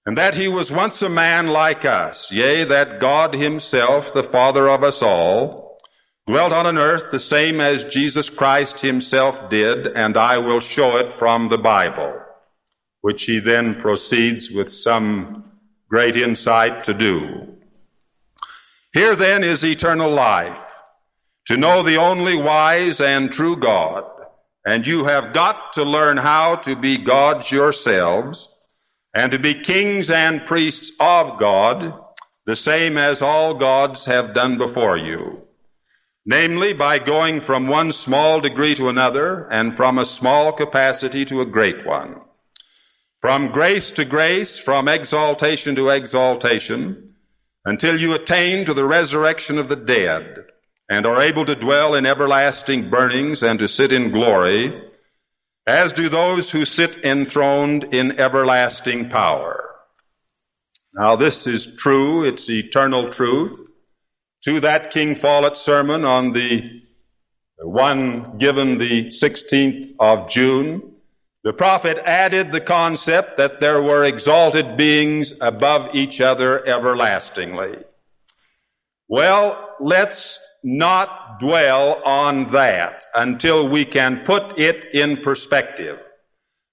and 0.04 0.18
that 0.18 0.34
he 0.34 0.46
was 0.46 0.70
once 0.70 1.00
a 1.00 1.08
man 1.08 1.46
like 1.46 1.86
us, 1.86 2.30
yea, 2.30 2.62
that 2.62 3.00
God 3.00 3.32
himself, 3.32 4.12
the 4.12 4.22
Father 4.22 4.68
of 4.68 4.84
us 4.84 5.02
all, 5.02 5.78
dwelt 6.26 6.52
on 6.52 6.66
an 6.66 6.76
earth 6.76 7.10
the 7.10 7.18
same 7.18 7.58
as 7.58 7.84
Jesus 7.84 8.28
Christ 8.28 8.82
himself 8.82 9.48
did, 9.48 9.86
and 9.86 10.14
I 10.14 10.36
will 10.36 10.60
show 10.60 10.98
it 10.98 11.10
from 11.10 11.48
the 11.48 11.56
Bible, 11.56 12.20
which 13.00 13.24
he 13.24 13.38
then 13.38 13.80
proceeds 13.80 14.50
with 14.50 14.70
some 14.70 15.52
great 15.88 16.16
insight 16.16 16.84
to 16.84 16.92
do. 16.92 17.56
Here 18.92 19.16
then 19.16 19.42
is 19.42 19.64
eternal 19.64 20.10
life, 20.10 20.82
to 21.46 21.56
know 21.56 21.82
the 21.82 21.96
only 21.96 22.36
wise 22.36 23.00
and 23.00 23.32
true 23.32 23.56
God, 23.56 24.04
and 24.64 24.86
you 24.86 25.04
have 25.04 25.32
got 25.32 25.72
to 25.74 25.84
learn 25.84 26.16
how 26.16 26.56
to 26.56 26.76
be 26.76 26.98
gods 26.98 27.50
yourselves, 27.50 28.48
and 29.14 29.32
to 29.32 29.38
be 29.38 29.54
kings 29.54 30.10
and 30.10 30.44
priests 30.44 30.92
of 31.00 31.38
God, 31.38 31.94
the 32.46 32.56
same 32.56 32.96
as 32.96 33.22
all 33.22 33.54
gods 33.54 34.04
have 34.04 34.34
done 34.34 34.58
before 34.58 34.96
you. 34.96 35.42
Namely, 36.26 36.72
by 36.72 36.98
going 36.98 37.40
from 37.40 37.68
one 37.68 37.92
small 37.92 38.40
degree 38.40 38.74
to 38.74 38.88
another, 38.88 39.46
and 39.50 39.74
from 39.74 39.98
a 39.98 40.04
small 40.04 40.52
capacity 40.52 41.24
to 41.24 41.40
a 41.40 41.46
great 41.46 41.86
one. 41.86 42.20
From 43.20 43.48
grace 43.48 43.90
to 43.92 44.04
grace, 44.04 44.58
from 44.58 44.88
exaltation 44.88 45.74
to 45.76 45.88
exaltation, 45.88 47.14
until 47.64 47.98
you 47.98 48.12
attain 48.12 48.64
to 48.66 48.74
the 48.74 48.84
resurrection 48.84 49.58
of 49.58 49.68
the 49.68 49.76
dead 49.76 50.44
and 50.88 51.06
are 51.06 51.20
able 51.20 51.44
to 51.44 51.54
dwell 51.54 51.94
in 51.94 52.06
everlasting 52.06 52.88
burnings 52.88 53.42
and 53.42 53.58
to 53.58 53.68
sit 53.68 53.92
in 53.92 54.10
glory, 54.10 54.82
as 55.66 55.92
do 55.92 56.08
those 56.08 56.50
who 56.50 56.64
sit 56.64 57.04
enthroned 57.04 57.92
in 57.92 58.18
everlasting 58.18 59.08
power. 59.08 59.68
Now, 60.94 61.14
this 61.16 61.46
is 61.46 61.76
true, 61.76 62.24
it's 62.24 62.48
eternal 62.48 63.10
truth. 63.10 63.60
To 64.44 64.60
that 64.60 64.90
King 64.90 65.14
Follett 65.14 65.56
sermon 65.56 66.04
on 66.04 66.32
the 66.32 66.82
one 67.58 68.38
given 68.38 68.78
the 68.78 69.06
16th 69.06 69.94
of 69.98 70.28
June, 70.30 70.94
the 71.44 71.52
prophet 71.52 71.98
added 71.98 72.50
the 72.50 72.60
concept 72.60 73.36
that 73.36 73.60
there 73.60 73.82
were 73.82 74.04
exalted 74.04 74.76
beings 74.76 75.32
above 75.40 75.94
each 75.94 76.20
other 76.20 76.66
everlastingly. 76.66 77.76
Well, 79.08 79.76
let's 79.80 80.38
not 80.64 81.38
dwell 81.38 82.02
on 82.04 82.48
that 82.48 83.04
until 83.14 83.68
we 83.68 83.84
can 83.84 84.24
put 84.24 84.58
it 84.58 84.94
in 84.94 85.16
perspective. 85.16 86.00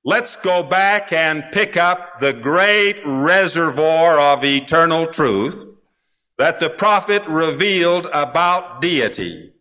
Let's 0.03 0.35
go 0.35 0.63
back 0.63 1.11
and 1.11 1.43
pick 1.51 1.77
up 1.77 2.19
the 2.19 2.33
great 2.33 3.01
reservoir 3.05 4.19
of 4.19 4.43
eternal 4.43 5.07
truth 5.07 5.65
that 6.37 6.59
the 6.59 6.69
prophet 6.69 7.25
revealed 7.27 8.07
about 8.13 8.81
deity. 8.81 9.53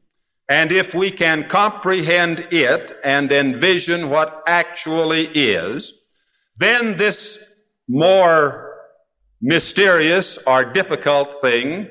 And 0.49 0.71
if 0.71 0.95
we 0.95 1.11
can 1.11 1.49
comprehend 1.49 2.49
it 2.51 2.93
and 3.05 3.33
envision 3.33 4.11
what 4.11 4.43
actually 4.47 5.29
is, 5.29 5.95
then 6.59 6.97
this 6.97 7.39
more 7.89 8.75
mysterious 9.41 10.39
or 10.47 10.65
difficult 10.65 11.41
thing 11.41 11.89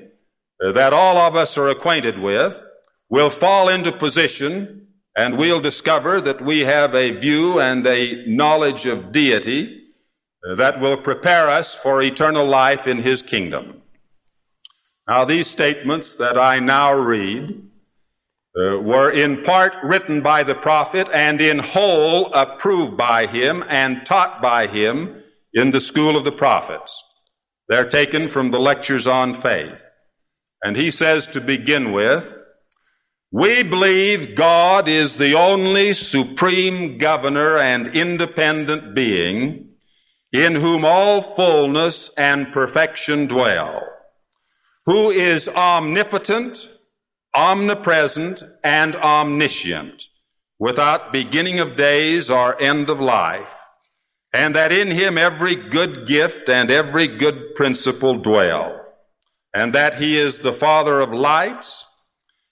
that 0.72 0.93
all 0.93 1.17
of 1.17 1.36
us 1.36 1.58
are 1.58 1.67
acquainted 1.67 2.17
with 2.17 2.63
will 3.10 3.29
fall 3.29 3.70
into 3.70 3.91
position 3.91 4.88
and 5.15 5.38
we'll 5.38 5.62
discover 5.62 6.22
that 6.22 6.41
we 6.41 6.62
have 6.62 6.96
a 6.96 7.12
view 7.12 7.60
and 7.60 7.86
a 7.86 8.25
knowledge 8.25 8.86
of 8.86 9.12
deity 9.12 9.84
that 10.58 10.79
will 10.79 10.98
prepare 10.98 11.48
us 11.48 11.75
for 11.75 12.01
eternal 12.01 12.46
life 12.46 12.88
in 12.88 12.98
His 12.98 13.22
kingdom. 13.22 13.82
Now, 15.08 15.25
these 15.25 15.48
statements 15.48 16.15
that 16.15 16.38
I 16.38 16.60
now 16.60 16.93
read 16.93 17.62
uh, 18.55 18.77
were 18.79 19.12
in 19.12 19.41
part 19.41 19.74
written 19.84 20.22
by 20.22 20.43
the 20.43 20.55
prophet 20.55 21.10
and 21.13 21.41
in 21.41 21.60
whole 21.60 22.27
approved 22.34 22.96
by 22.96 23.25
him 23.25 23.63
and 23.67 24.05
taught 24.05 24.41
by 24.41 24.67
him 24.67 25.22
in 25.53 25.72
the 25.72 25.82
school 25.82 26.15
of 26.15 26.24
the 26.24 26.32
prophets. 26.32 27.03
They're 27.67 27.89
taken 27.89 28.27
from 28.27 28.51
the 28.51 28.60
lectures 28.60 29.08
on 29.08 29.34
faith. 29.34 29.84
And 30.63 30.77
he 30.77 30.91
says 30.91 31.27
to 31.27 31.41
begin 31.41 31.91
with, 31.91 32.39
we 33.32 33.63
believe 33.63 34.36
God 34.36 34.88
is 34.88 35.15
the 35.15 35.34
only 35.34 35.93
supreme 35.93 36.98
governor 37.00 37.58
and 37.58 37.88
independent 37.96 38.93
being 38.93 39.70
in 40.32 40.55
whom 40.55 40.86
all 40.86 41.22
fullness 41.22 42.10
and 42.17 42.51
perfection 42.53 43.27
dwell, 43.27 43.88
who 44.86 45.10
is 45.10 45.50
omnipotent, 45.50 46.70
omnipresent, 47.34 48.41
and 48.63 48.96
omniscient, 48.96 50.03
without 50.60 51.12
beginning 51.12 51.60
of 51.60 51.75
days 51.75 52.29
or 52.29 52.60
end 52.62 52.89
of 52.89 53.00
life, 53.00 53.60
and 54.32 54.55
that 54.55 54.72
in 54.72 54.91
him 54.91 55.17
every 55.17 55.55
good 55.55 56.08
gift 56.08 56.50
and 56.50 56.72
every 56.72 57.08
good 57.08 57.53
principle 57.55 58.15
dwell, 58.15 58.82
and 59.53 59.74
that 59.74 59.95
he 59.95 60.17
is 60.17 60.39
the 60.39 60.53
Father 60.53 61.00
of 61.00 61.13
lights. 61.13 61.86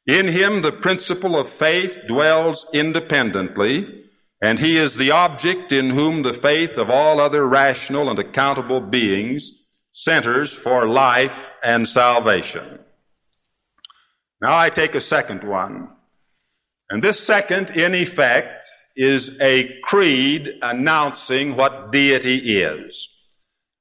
In 0.05 0.27
him 0.27 0.61
the 0.61 0.71
principle 0.71 1.37
of 1.37 1.49
faith 1.49 1.97
dwells 2.07 2.65
independently, 2.73 4.03
and 4.41 4.59
he 4.59 4.77
is 4.77 4.95
the 4.95 5.11
object 5.11 5.71
in 5.71 5.91
whom 5.91 6.23
the 6.23 6.33
faith 6.33 6.77
of 6.77 6.89
all 6.89 7.19
other 7.19 7.47
rational 7.47 8.09
and 8.09 8.19
accountable 8.19 8.81
beings 8.81 9.51
centers 9.91 10.53
for 10.53 10.87
life 10.87 11.51
and 11.63 11.87
salvation. 11.87 12.79
Now 14.41 14.57
I 14.57 14.69
take 14.69 14.95
a 14.95 15.01
second 15.01 15.43
one. 15.43 15.89
And 16.89 17.03
this 17.03 17.19
second, 17.19 17.69
in 17.71 17.93
effect, 17.93 18.65
is 18.95 19.39
a 19.39 19.79
creed 19.81 20.57
announcing 20.61 21.55
what 21.55 21.91
deity 21.91 22.61
is. 22.61 23.07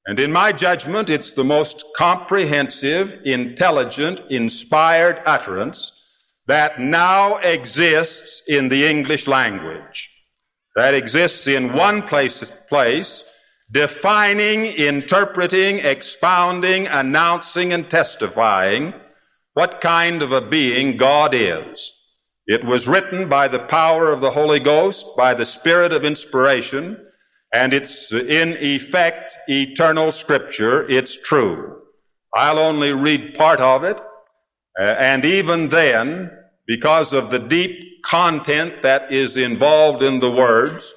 And 0.05 0.19
in 0.19 0.31
my 0.31 0.51
judgment, 0.51 1.09
it's 1.09 1.31
the 1.31 1.43
most 1.43 1.85
comprehensive, 1.95 3.21
intelligent, 3.23 4.21
inspired 4.29 5.21
utterance 5.25 5.91
that 6.47 6.79
now 6.79 7.37
exists 7.37 8.41
in 8.47 8.69
the 8.69 8.87
English 8.87 9.27
language. 9.27 10.09
That 10.75 10.93
exists 10.93 11.47
in 11.47 11.73
one 11.73 12.01
place, 12.01 12.49
place 12.67 13.23
defining, 13.71 14.65
interpreting, 14.65 15.79
expounding, 15.79 16.87
announcing, 16.87 17.71
and 17.71 17.89
testifying 17.89 18.93
what 19.53 19.81
kind 19.81 20.21
of 20.21 20.31
a 20.31 20.41
being 20.41 20.97
God 20.97 21.33
is. 21.33 21.93
It 22.47 22.65
was 22.65 22.87
written 22.87 23.29
by 23.29 23.47
the 23.47 23.59
power 23.59 24.11
of 24.11 24.19
the 24.19 24.31
Holy 24.31 24.59
Ghost, 24.59 25.05
by 25.15 25.33
the 25.33 25.45
Spirit 25.45 25.93
of 25.93 26.03
inspiration, 26.03 26.97
and 27.53 27.73
it's 27.73 28.11
in 28.11 28.57
effect 28.59 29.37
eternal 29.47 30.11
scripture. 30.11 30.89
It's 30.89 31.17
true. 31.17 31.81
I'll 32.33 32.59
only 32.59 32.93
read 32.93 33.33
part 33.35 33.59
of 33.59 33.83
it, 33.83 33.99
uh, 34.79 34.83
and 34.83 35.25
even 35.25 35.69
then, 35.69 36.31
because 36.65 37.11
of 37.13 37.29
the 37.29 37.39
deep 37.39 38.03
content 38.03 38.81
that 38.81 39.11
is 39.11 39.35
involved 39.37 40.01
in 40.01 40.19
the 40.19 40.31
words, 40.31 40.93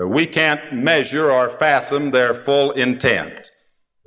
uh, 0.00 0.06
we 0.06 0.26
can't 0.26 0.72
measure 0.72 1.30
or 1.30 1.50
fathom 1.50 2.10
their 2.10 2.34
full 2.34 2.70
intent. 2.72 3.50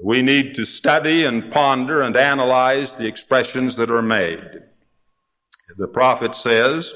We 0.03 0.21
need 0.21 0.55
to 0.55 0.65
study 0.65 1.25
and 1.25 1.51
ponder 1.51 2.01
and 2.01 2.15
analyze 2.15 2.95
the 2.95 3.07
expressions 3.07 3.75
that 3.75 3.91
are 3.91 4.01
made. 4.01 4.43
The 5.77 5.87
prophet 5.87 6.35
says, 6.35 6.93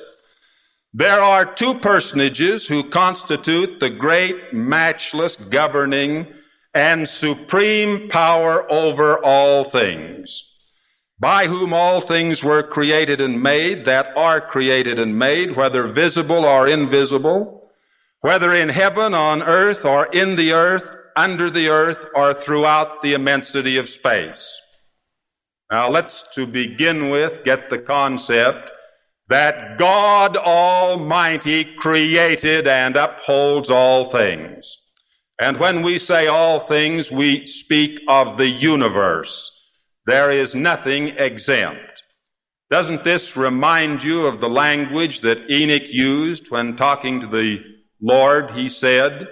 there 0.97 1.21
are 1.21 1.45
two 1.45 1.75
personages 1.75 2.65
who 2.65 2.83
constitute 2.83 3.79
the 3.79 3.89
great, 3.89 4.51
matchless, 4.51 5.35
governing, 5.35 6.25
and 6.73 7.07
supreme 7.07 8.09
power 8.09 8.65
over 8.71 9.23
all 9.23 9.63
things, 9.63 10.43
by 11.19 11.45
whom 11.45 11.71
all 11.71 12.01
things 12.01 12.43
were 12.43 12.63
created 12.63 13.21
and 13.21 13.43
made, 13.43 13.85
that 13.85 14.17
are 14.17 14.41
created 14.41 14.97
and 14.97 15.19
made, 15.19 15.55
whether 15.55 15.85
visible 15.85 16.43
or 16.43 16.67
invisible, 16.67 17.69
whether 18.21 18.51
in 18.51 18.69
heaven, 18.69 19.13
on 19.13 19.43
earth, 19.43 19.85
or 19.85 20.07
in 20.07 20.35
the 20.35 20.51
earth, 20.51 20.95
under 21.15 21.47
the 21.47 21.67
earth, 21.67 22.09
or 22.15 22.33
throughout 22.33 23.03
the 23.03 23.13
immensity 23.13 23.77
of 23.77 23.87
space. 23.87 24.59
Now 25.71 25.91
let's 25.91 26.23
to 26.33 26.47
begin 26.47 27.11
with 27.11 27.43
get 27.43 27.69
the 27.69 27.77
concept 27.77 28.71
that 29.29 29.77
God 29.77 30.37
Almighty 30.37 31.65
created 31.65 32.67
and 32.67 32.95
upholds 32.95 33.69
all 33.69 34.05
things. 34.05 34.77
And 35.39 35.57
when 35.57 35.83
we 35.83 35.99
say 35.99 36.27
all 36.27 36.59
things, 36.59 37.11
we 37.11 37.45
speak 37.45 37.99
of 38.07 38.37
the 38.37 38.47
universe. 38.47 39.51
There 40.05 40.31
is 40.31 40.55
nothing 40.55 41.09
exempt. 41.09 42.03
Doesn't 42.69 43.03
this 43.03 43.37
remind 43.37 44.03
you 44.03 44.25
of 44.25 44.39
the 44.39 44.49
language 44.49 45.21
that 45.21 45.49
Enoch 45.49 45.87
used 45.89 46.49
when 46.49 46.75
talking 46.75 47.19
to 47.19 47.27
the 47.27 47.63
Lord? 48.01 48.51
He 48.51 48.69
said, 48.69 49.27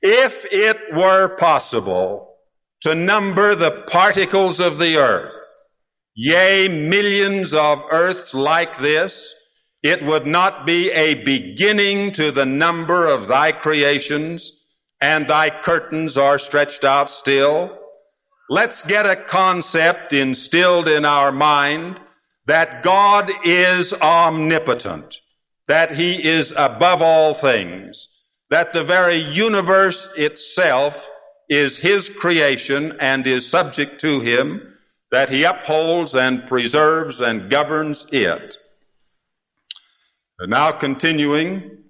if 0.00 0.44
it 0.52 0.94
were 0.94 1.36
possible 1.36 2.36
to 2.82 2.94
number 2.94 3.54
the 3.54 3.70
particles 3.88 4.60
of 4.60 4.78
the 4.78 4.96
earth, 4.96 5.36
yea, 6.14 6.68
millions 6.68 7.54
of 7.54 7.84
earths 7.90 8.34
like 8.34 8.78
this, 8.78 9.34
it 9.82 10.02
would 10.02 10.26
not 10.26 10.64
be 10.64 10.90
a 10.92 11.14
beginning 11.14 12.12
to 12.12 12.30
the 12.30 12.46
number 12.46 13.06
of 13.06 13.28
thy 13.28 13.52
creations, 13.52 14.52
and 15.00 15.26
thy 15.26 15.50
curtains 15.50 16.16
are 16.16 16.38
stretched 16.38 16.84
out 16.84 17.10
still. 17.10 17.78
Let's 18.48 18.82
get 18.82 19.06
a 19.06 19.16
concept 19.16 20.12
instilled 20.12 20.88
in 20.88 21.04
our 21.04 21.32
mind 21.32 22.00
that 22.46 22.82
God 22.82 23.30
is 23.44 23.92
omnipotent, 23.92 25.20
that 25.66 25.94
he 25.94 26.26
is 26.26 26.52
above 26.56 27.02
all 27.02 27.34
things, 27.34 28.08
that 28.50 28.72
the 28.72 28.84
very 28.84 29.16
universe 29.16 30.08
itself 30.16 31.08
is 31.48 31.76
his 31.76 32.08
creation 32.08 32.94
and 33.00 33.26
is 33.26 33.46
subject 33.46 34.00
to 34.00 34.20
him, 34.20 34.73
that 35.14 35.30
he 35.30 35.44
upholds 35.44 36.16
and 36.16 36.44
preserves 36.48 37.20
and 37.20 37.48
governs 37.48 38.04
it. 38.10 38.56
And 40.40 40.50
now 40.50 40.72
continuing, 40.72 41.84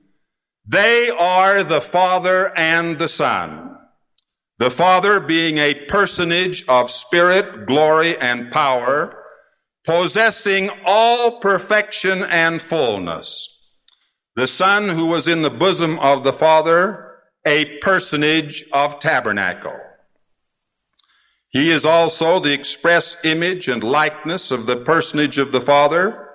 they 0.66 1.08
are 1.08 1.64
the 1.64 1.80
Father 1.80 2.52
and 2.54 2.98
the 2.98 3.08
Son. 3.08 3.78
The 4.58 4.70
Father 4.70 5.20
being 5.20 5.56
a 5.56 5.86
personage 5.86 6.66
of 6.68 6.90
spirit, 6.90 7.64
glory, 7.64 8.18
and 8.18 8.52
power, 8.52 9.24
possessing 9.86 10.68
all 10.84 11.40
perfection 11.40 12.24
and 12.24 12.60
fullness 12.60 13.50
the 14.36 14.46
Son 14.48 14.88
who 14.88 15.06
was 15.06 15.28
in 15.28 15.40
the 15.40 15.50
bosom 15.50 15.98
of 16.00 16.24
the 16.24 16.32
Father, 16.32 17.20
a 17.46 17.78
personage 17.78 18.64
of 18.72 18.98
tabernacle. 18.98 19.80
He 21.54 21.70
is 21.70 21.86
also 21.86 22.40
the 22.40 22.52
express 22.52 23.16
image 23.22 23.68
and 23.68 23.84
likeness 23.84 24.50
of 24.50 24.66
the 24.66 24.76
personage 24.76 25.38
of 25.38 25.52
the 25.52 25.60
Father, 25.60 26.30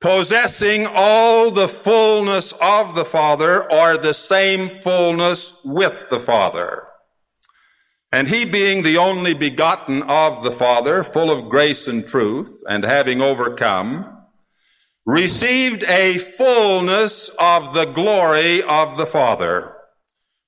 possessing 0.00 0.86
all 0.90 1.50
the 1.50 1.68
fullness 1.68 2.54
of 2.58 2.94
the 2.94 3.04
Father 3.04 3.70
or 3.70 3.98
the 3.98 4.14
same 4.14 4.70
fullness 4.70 5.52
with 5.66 6.08
the 6.08 6.18
Father. 6.18 6.84
And 8.10 8.26
he 8.26 8.46
being 8.46 8.82
the 8.82 8.96
only 8.96 9.34
begotten 9.34 10.02
of 10.04 10.42
the 10.42 10.50
Father, 10.50 11.04
full 11.04 11.30
of 11.30 11.50
grace 11.50 11.86
and 11.86 12.08
truth, 12.08 12.62
and 12.70 12.84
having 12.84 13.20
overcome, 13.20 14.16
received 15.04 15.84
a 15.84 16.16
fullness 16.16 17.28
of 17.38 17.74
the 17.74 17.84
glory 17.84 18.62
of 18.62 18.96
the 18.96 19.04
Father, 19.04 19.74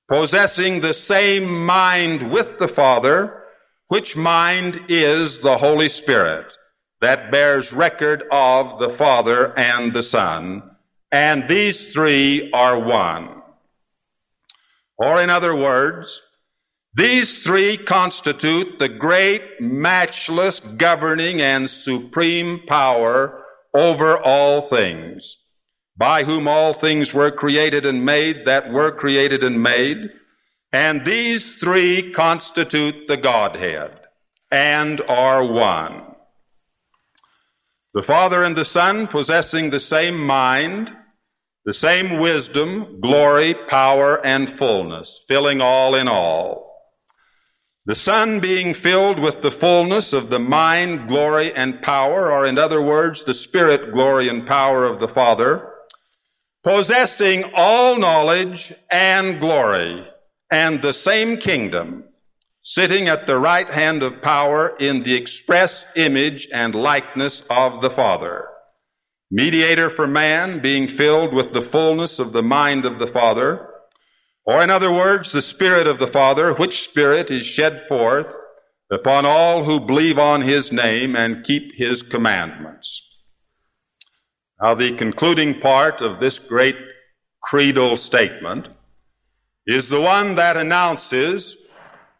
possessing 0.07 0.79
the 0.79 0.95
same 0.95 1.63
mind 1.67 2.31
with 2.31 2.57
the 2.57 2.67
Father, 2.67 3.40
which 3.91 4.15
mind 4.15 4.85
is 4.87 5.39
the 5.39 5.57
Holy 5.57 5.89
Spirit 5.89 6.57
that 7.01 7.29
bears 7.29 7.73
record 7.73 8.23
of 8.31 8.79
the 8.79 8.87
Father 8.87 9.53
and 9.59 9.91
the 9.91 10.01
Son, 10.01 10.63
and 11.11 11.45
these 11.49 11.91
three 11.91 12.49
are 12.53 12.79
one. 12.79 13.41
Or 14.97 15.21
in 15.21 15.29
other 15.29 15.53
words, 15.53 16.21
these 16.93 17.39
three 17.39 17.75
constitute 17.75 18.79
the 18.79 18.87
great, 18.87 19.59
matchless, 19.59 20.61
governing, 20.61 21.41
and 21.41 21.69
supreme 21.69 22.61
power 22.65 23.43
over 23.73 24.17
all 24.19 24.61
things, 24.61 25.35
by 25.97 26.23
whom 26.23 26.47
all 26.47 26.71
things 26.71 27.13
were 27.13 27.29
created 27.29 27.85
and 27.85 28.05
made 28.05 28.45
that 28.45 28.71
were 28.71 28.93
created 28.93 29.43
and 29.43 29.61
made. 29.61 30.11
And 30.73 31.05
these 31.05 31.55
three 31.55 32.11
constitute 32.11 33.07
the 33.07 33.17
Godhead 33.17 33.99
and 34.49 35.01
are 35.01 35.45
one. 35.45 36.03
The 37.93 38.01
Father 38.01 38.43
and 38.43 38.55
the 38.55 38.65
Son 38.65 39.07
possessing 39.07 39.69
the 39.69 39.79
same 39.79 40.25
mind, 40.25 40.95
the 41.65 41.73
same 41.73 42.19
wisdom, 42.19 43.01
glory, 43.01 43.53
power, 43.53 44.25
and 44.25 44.49
fullness, 44.49 45.23
filling 45.27 45.59
all 45.59 45.93
in 45.93 46.07
all. 46.07 46.71
The 47.85 47.95
Son 47.95 48.39
being 48.39 48.73
filled 48.73 49.19
with 49.19 49.41
the 49.41 49.51
fullness 49.51 50.13
of 50.13 50.29
the 50.29 50.39
mind, 50.39 51.09
glory, 51.09 51.51
and 51.53 51.81
power, 51.81 52.31
or 52.31 52.45
in 52.45 52.57
other 52.57 52.81
words, 52.81 53.23
the 53.23 53.33
Spirit, 53.33 53.91
glory, 53.91 54.29
and 54.29 54.47
power 54.47 54.85
of 54.85 54.99
the 54.99 55.07
Father, 55.07 55.67
possessing 56.63 57.43
all 57.55 57.97
knowledge 57.97 58.71
and 58.89 59.39
glory, 59.39 60.07
and 60.51 60.81
the 60.81 60.93
same 60.93 61.37
kingdom, 61.37 62.03
sitting 62.61 63.07
at 63.07 63.25
the 63.25 63.39
right 63.39 63.69
hand 63.69 64.03
of 64.03 64.21
power 64.21 64.75
in 64.79 65.01
the 65.03 65.15
express 65.15 65.85
image 65.95 66.47
and 66.53 66.75
likeness 66.75 67.41
of 67.49 67.81
the 67.81 67.89
Father. 67.89 68.47
Mediator 69.31 69.89
for 69.89 70.05
man, 70.05 70.59
being 70.59 70.87
filled 70.87 71.33
with 71.33 71.53
the 71.53 71.61
fullness 71.61 72.19
of 72.19 72.33
the 72.33 72.43
mind 72.43 72.85
of 72.85 72.99
the 72.99 73.07
Father, 73.07 73.65
or, 74.45 74.61
in 74.61 74.69
other 74.69 74.91
words, 74.91 75.31
the 75.31 75.41
Spirit 75.41 75.87
of 75.87 75.99
the 75.99 76.07
Father, 76.07 76.53
which 76.53 76.83
Spirit 76.83 77.31
is 77.31 77.45
shed 77.45 77.79
forth 77.79 78.35
upon 78.91 79.25
all 79.25 79.63
who 79.63 79.79
believe 79.79 80.19
on 80.19 80.41
His 80.41 80.71
name 80.71 81.15
and 81.15 81.45
keep 81.45 81.73
His 81.75 82.03
commandments. 82.03 83.07
Now, 84.61 84.75
the 84.75 84.95
concluding 84.97 85.59
part 85.59 86.01
of 86.01 86.19
this 86.19 86.37
great 86.37 86.75
creedal 87.41 87.95
statement 87.97 88.67
is 89.67 89.87
the 89.87 90.01
one 90.01 90.35
that 90.35 90.57
announces 90.57 91.57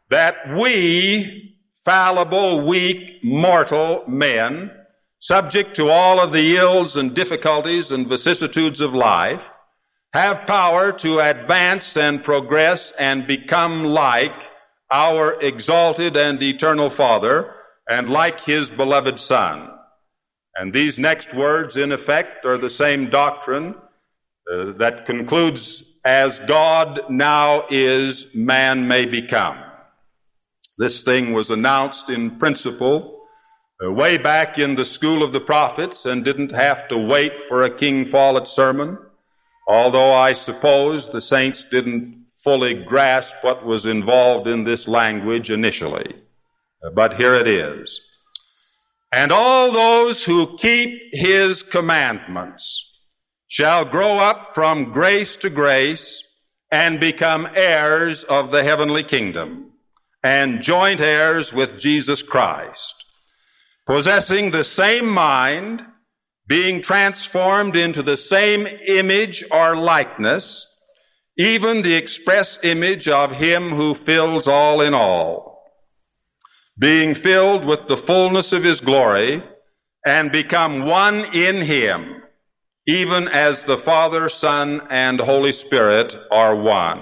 that 0.10 0.56
we, 0.56 1.58
fallible, 1.86 2.66
weak, 2.66 3.24
mortal 3.24 4.04
men, 4.08 4.72
subject 5.20 5.76
to 5.76 5.90
all 5.90 6.20
of 6.20 6.32
the 6.32 6.58
ills 6.58 6.98
and 6.98 7.16
difficulties 7.16 7.92
and 7.92 8.08
vicissitudes 8.08 8.82
of 8.82 8.94
life, 8.94 9.50
have 10.14 10.46
power 10.46 10.92
to 10.92 11.20
advance 11.20 11.96
and 11.96 12.24
progress 12.24 12.92
and 13.00 13.26
become 13.26 13.86
like 13.86 14.50
our 14.92 15.42
exalted 15.42 16.18
and 16.18 16.42
eternal 16.44 16.90
Father 16.90 17.54
and 17.90 18.10
like 18.10 18.42
His 18.42 18.70
beloved 18.70 19.20
Son. 19.20 19.70
And 20.56 20.74
these 20.74 21.00
next 21.00 21.34
words, 21.34 21.78
in 21.78 21.94
effect, 21.94 22.46
are 22.46 22.58
the 22.58 22.70
same 22.70 23.10
doctrine 23.10 23.76
uh, 24.50 24.72
that 24.78 25.06
concludes, 25.06 25.84
as 26.06 26.40
God 26.40 27.02
now 27.10 27.66
is, 27.70 28.34
man 28.34 28.88
may 28.88 29.06
become. 29.06 29.58
This 30.78 31.02
thing 31.02 31.34
was 31.34 31.50
announced 31.50 32.10
in 32.10 32.40
principle 32.40 33.24
uh, 33.84 33.92
way 33.92 34.18
back 34.18 34.58
in 34.58 34.76
the 34.76 34.86
school 34.86 35.24
of 35.24 35.34
the 35.34 35.42
prophets 35.42 36.06
and 36.06 36.24
didn't 36.24 36.52
have 36.52 36.88
to 36.88 36.98
wait 36.98 37.42
for 37.42 37.64
a 37.64 37.70
King 37.70 38.06
Follett 38.06 38.48
sermon 38.48 38.98
although 39.72 40.14
I 40.14 40.34
suppose 40.34 41.10
the 41.10 41.22
saints 41.22 41.64
didn't 41.64 42.26
fully 42.44 42.74
grasp 42.74 43.36
what 43.42 43.66
was 43.66 43.86
involved 43.86 44.48
in 44.48 44.66
this 44.66 44.88
language 44.88 45.50
initially. 45.50 46.16
But 46.94 47.14
here 47.14 47.36
it 47.36 47.48
is. 47.48 48.02
And 49.14 49.32
all 49.32 49.72
those 49.72 50.26
who 50.26 50.58
keep 50.58 51.14
his 51.14 51.64
commandments 51.64 52.91
shall 53.52 53.84
grow 53.84 54.18
up 54.18 54.48
from 54.54 54.94
grace 54.94 55.36
to 55.36 55.50
grace 55.50 56.24
and 56.72 57.02
become 57.02 57.50
heirs 57.54 58.24
of 58.24 58.50
the 58.50 58.64
heavenly 58.64 59.04
kingdom 59.04 59.70
and 60.24 60.62
joint 60.62 61.02
heirs 61.02 61.52
with 61.52 61.78
Jesus 61.78 62.24
Christ, 62.24 63.04
possessing 63.86 64.52
the 64.52 64.64
same 64.64 65.06
mind 65.06 65.86
being 66.48 66.82
transformed 66.82 67.76
into 67.76 68.02
the 68.02 68.16
same 68.16 68.68
image 68.88 69.44
or 69.52 69.76
likeness, 69.76 70.66
even 71.38 71.82
the 71.82 71.96
express 71.96 72.58
image 72.64 73.10
of 73.10 73.34
Him 73.34 73.72
who 73.72 73.94
fills 73.94 74.48
all 74.48 74.80
in 74.80 74.94
all, 74.94 75.62
being 76.80 77.14
filled 77.14 77.66
with 77.66 77.90
the 77.90 77.98
fullness 77.98 78.54
of 78.54 78.64
His 78.64 78.80
glory, 78.80 79.44
and 80.06 80.32
become 80.32 80.86
one 80.86 81.26
in 81.34 81.62
Him, 81.64 82.21
even 82.88 83.28
as 83.28 83.64
the 83.64 83.78
Father, 83.78 84.30
Son, 84.30 84.86
and 84.90 85.20
Holy 85.20 85.52
Spirit 85.52 86.16
are 86.32 86.56
one. 86.56 87.02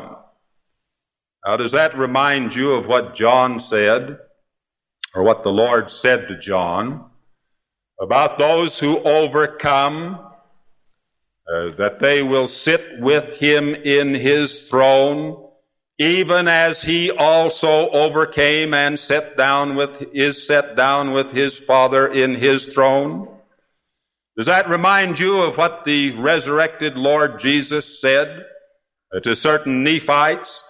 Now, 1.45 1.57
does 1.57 1.71
that 1.71 1.97
remind 1.97 2.55
you 2.55 2.73
of 2.73 2.87
what 2.87 3.15
John 3.15 3.59
said, 3.59 4.19
or 5.15 5.23
what 5.23 5.43
the 5.43 5.53
Lord 5.53 5.89
said 5.89 6.27
to 6.27 6.37
John? 6.37 7.09
about 7.99 8.37
those 8.37 8.79
who 8.79 8.97
overcome, 8.99 10.19
uh, 11.51 11.69
that 11.77 11.99
they 11.99 12.23
will 12.23 12.47
sit 12.47 12.99
with 12.99 13.37
him 13.37 13.75
in 13.75 14.13
his 14.13 14.63
throne, 14.63 15.49
even 15.97 16.47
as 16.47 16.81
he 16.81 17.11
also 17.11 17.89
overcame 17.89 18.73
and 18.73 18.97
set 18.97 19.35
down 19.35 19.75
with, 19.75 20.13
is 20.13 20.47
set 20.47 20.75
down 20.77 21.11
with 21.11 21.33
his 21.33 21.57
Father 21.57 22.07
in 22.07 22.35
his 22.35 22.67
throne. 22.67 23.27
Does 24.39 24.45
that 24.45 24.69
remind 24.69 25.19
you 25.19 25.41
of 25.41 25.57
what 25.57 25.83
the 25.83 26.11
resurrected 26.11 26.95
Lord 26.95 27.41
Jesus 27.41 27.99
said 27.99 28.45
to 29.21 29.35
certain 29.35 29.83
Nephites? 29.83 30.63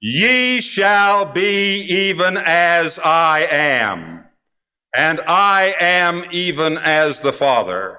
Ye 0.00 0.62
shall 0.62 1.26
be 1.26 1.82
even 1.82 2.38
as 2.38 2.98
I 2.98 3.40
am. 3.50 4.24
And 4.96 5.20
I 5.26 5.74
am 5.78 6.24
even 6.30 6.78
as 6.78 7.20
the 7.20 7.34
Father, 7.34 7.98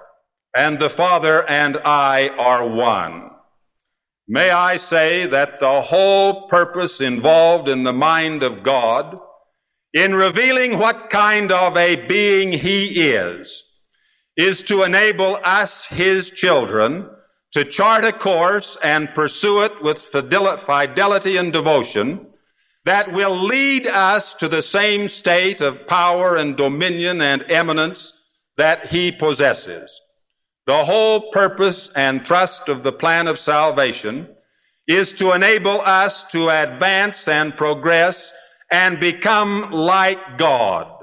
and 0.55 0.79
the 0.79 0.89
Father 0.89 1.47
and 1.47 1.77
I 1.77 2.29
are 2.29 2.67
one. 2.67 3.29
May 4.27 4.49
I 4.49 4.77
say 4.77 5.27
that 5.27 5.59
the 5.59 5.81
whole 5.81 6.47
purpose 6.47 7.01
involved 7.01 7.69
in 7.69 7.83
the 7.83 7.93
mind 7.93 8.41
of 8.41 8.63
God 8.63 9.19
in 9.93 10.15
revealing 10.15 10.79
what 10.79 11.11
kind 11.11 11.51
of 11.51 11.77
a 11.77 12.07
being 12.07 12.51
He 12.51 13.11
is, 13.11 13.63
is 14.37 14.61
to 14.63 14.83
enable 14.83 15.39
us, 15.43 15.85
His 15.85 16.29
children, 16.29 17.09
to 17.51 17.65
chart 17.65 18.03
a 18.03 18.13
course 18.13 18.77
and 18.83 19.09
pursue 19.09 19.63
it 19.63 19.81
with 19.81 19.99
fidelity 19.99 21.37
and 21.37 21.51
devotion 21.51 22.27
that 22.87 23.11
will 23.11 23.35
lead 23.35 23.85
us 23.85 24.33
to 24.35 24.47
the 24.47 24.61
same 24.61 25.09
state 25.09 25.59
of 25.59 25.85
power 25.87 26.37
and 26.37 26.55
dominion 26.55 27.19
and 27.21 27.43
eminence 27.51 28.13
that 28.55 28.85
he 28.85 29.11
possesses. 29.11 30.01
The 30.67 30.85
whole 30.85 31.29
purpose 31.31 31.89
and 31.97 32.25
thrust 32.25 32.69
of 32.69 32.83
the 32.83 32.93
plan 32.93 33.27
of 33.27 33.39
salvation 33.39 34.29
is 34.87 35.11
to 35.13 35.33
enable 35.33 35.81
us 35.81 36.23
to 36.25 36.47
advance 36.47 37.27
and 37.27 37.55
progress 37.57 38.31
and 38.71 38.99
become 39.01 39.69
like 39.71 40.37
God. 40.37 40.96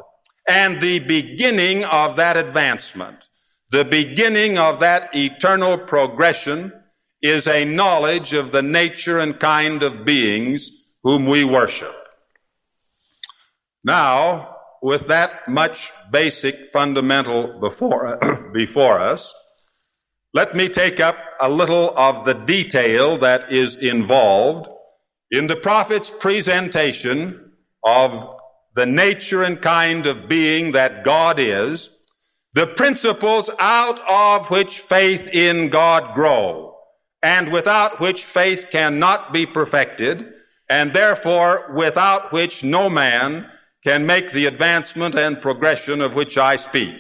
And 0.49 0.81
the 0.81 0.99
beginning 0.99 1.85
of 1.85 2.17
that 2.17 2.37
advancement, 2.37 3.29
the 3.71 3.85
beginning 3.85 4.59
of 4.59 4.81
that 4.81 5.15
eternal 5.15 5.79
progression 5.79 6.73
is 7.23 7.49
a 7.49 7.65
knowledge 7.65 8.35
of 8.35 8.53
the 8.53 8.63
nature 8.63 9.19
and 9.19 9.41
kind 9.41 9.83
of 9.83 10.05
beings 10.05 10.71
whom 11.03 11.27
we 11.27 11.45
worship. 11.45 11.95
Now, 13.83 14.57
with 14.83 15.07
that 15.09 15.49
much 15.49 15.91
basic 16.11 16.67
fundamental 16.67 17.59
before, 17.59 18.19
before 18.53 19.01
us, 19.01 19.33
let 20.35 20.55
me 20.55 20.69
take 20.69 21.01
up 21.01 21.17
a 21.41 21.49
little 21.49 21.97
of 21.97 22.25
the 22.27 22.35
detail 22.35 23.17
that 23.19 23.51
is 23.51 23.77
involved 23.77 24.69
in 25.31 25.47
the 25.47 25.57
prophet's 25.57 26.11
presentation 26.11 27.53
of 27.83 28.37
the 28.75 28.87
nature 28.87 29.43
and 29.43 29.61
kind 29.61 30.07
of 30.07 30.29
being 30.29 30.73
that 30.73 31.05
God 31.05 31.39
is, 31.39 31.91
the 32.55 32.67
principles 32.67 33.51
out 33.59 34.01
of 34.09 34.51
which 34.51 34.79
faith 34.79 35.29
in 35.33 35.69
God 35.69 36.15
grow, 36.15 36.77
and 37.23 37.53
without 37.53 38.01
which 38.01 38.25
faith 38.25 38.67
cannot 38.71 39.33
be 39.33 39.47
perfected, 39.47 40.33
and 40.69 40.93
therefore 40.93 41.73
without 41.75 42.33
which 42.33 42.65
no 42.65 42.89
man 42.89 43.51
can 43.85 44.07
make 44.07 44.33
the 44.33 44.47
advancement 44.47 45.15
and 45.15 45.41
progression 45.41 46.01
of 46.01 46.15
which 46.15 46.39
I 46.39 46.57
speak, 46.57 46.97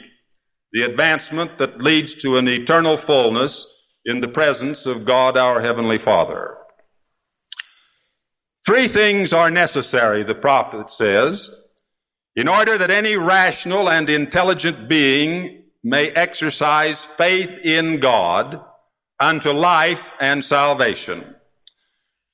the 0.72 0.82
advancement 0.82 1.58
that 1.58 1.80
leads 1.80 2.14
to 2.16 2.36
an 2.36 2.48
eternal 2.48 2.96
fullness 2.96 3.66
in 4.04 4.20
the 4.20 4.28
presence 4.28 4.86
of 4.86 5.04
God 5.04 5.36
our 5.36 5.60
Heavenly 5.60 5.98
Father. 5.98 6.56
Three 8.66 8.88
things 8.88 9.32
are 9.32 9.50
necessary, 9.50 10.22
the 10.22 10.34
prophet 10.34 10.90
says, 10.90 11.50
in 12.36 12.48
order 12.48 12.76
that 12.78 12.90
any 12.90 13.16
rational 13.16 13.88
and 13.88 14.08
intelligent 14.10 14.88
being 14.88 15.64
may 15.82 16.10
exercise 16.10 17.04
faith 17.04 17.64
in 17.64 18.00
God 18.00 18.60
unto 19.20 19.50
life 19.50 20.12
and 20.20 20.44
salvation. 20.44 21.34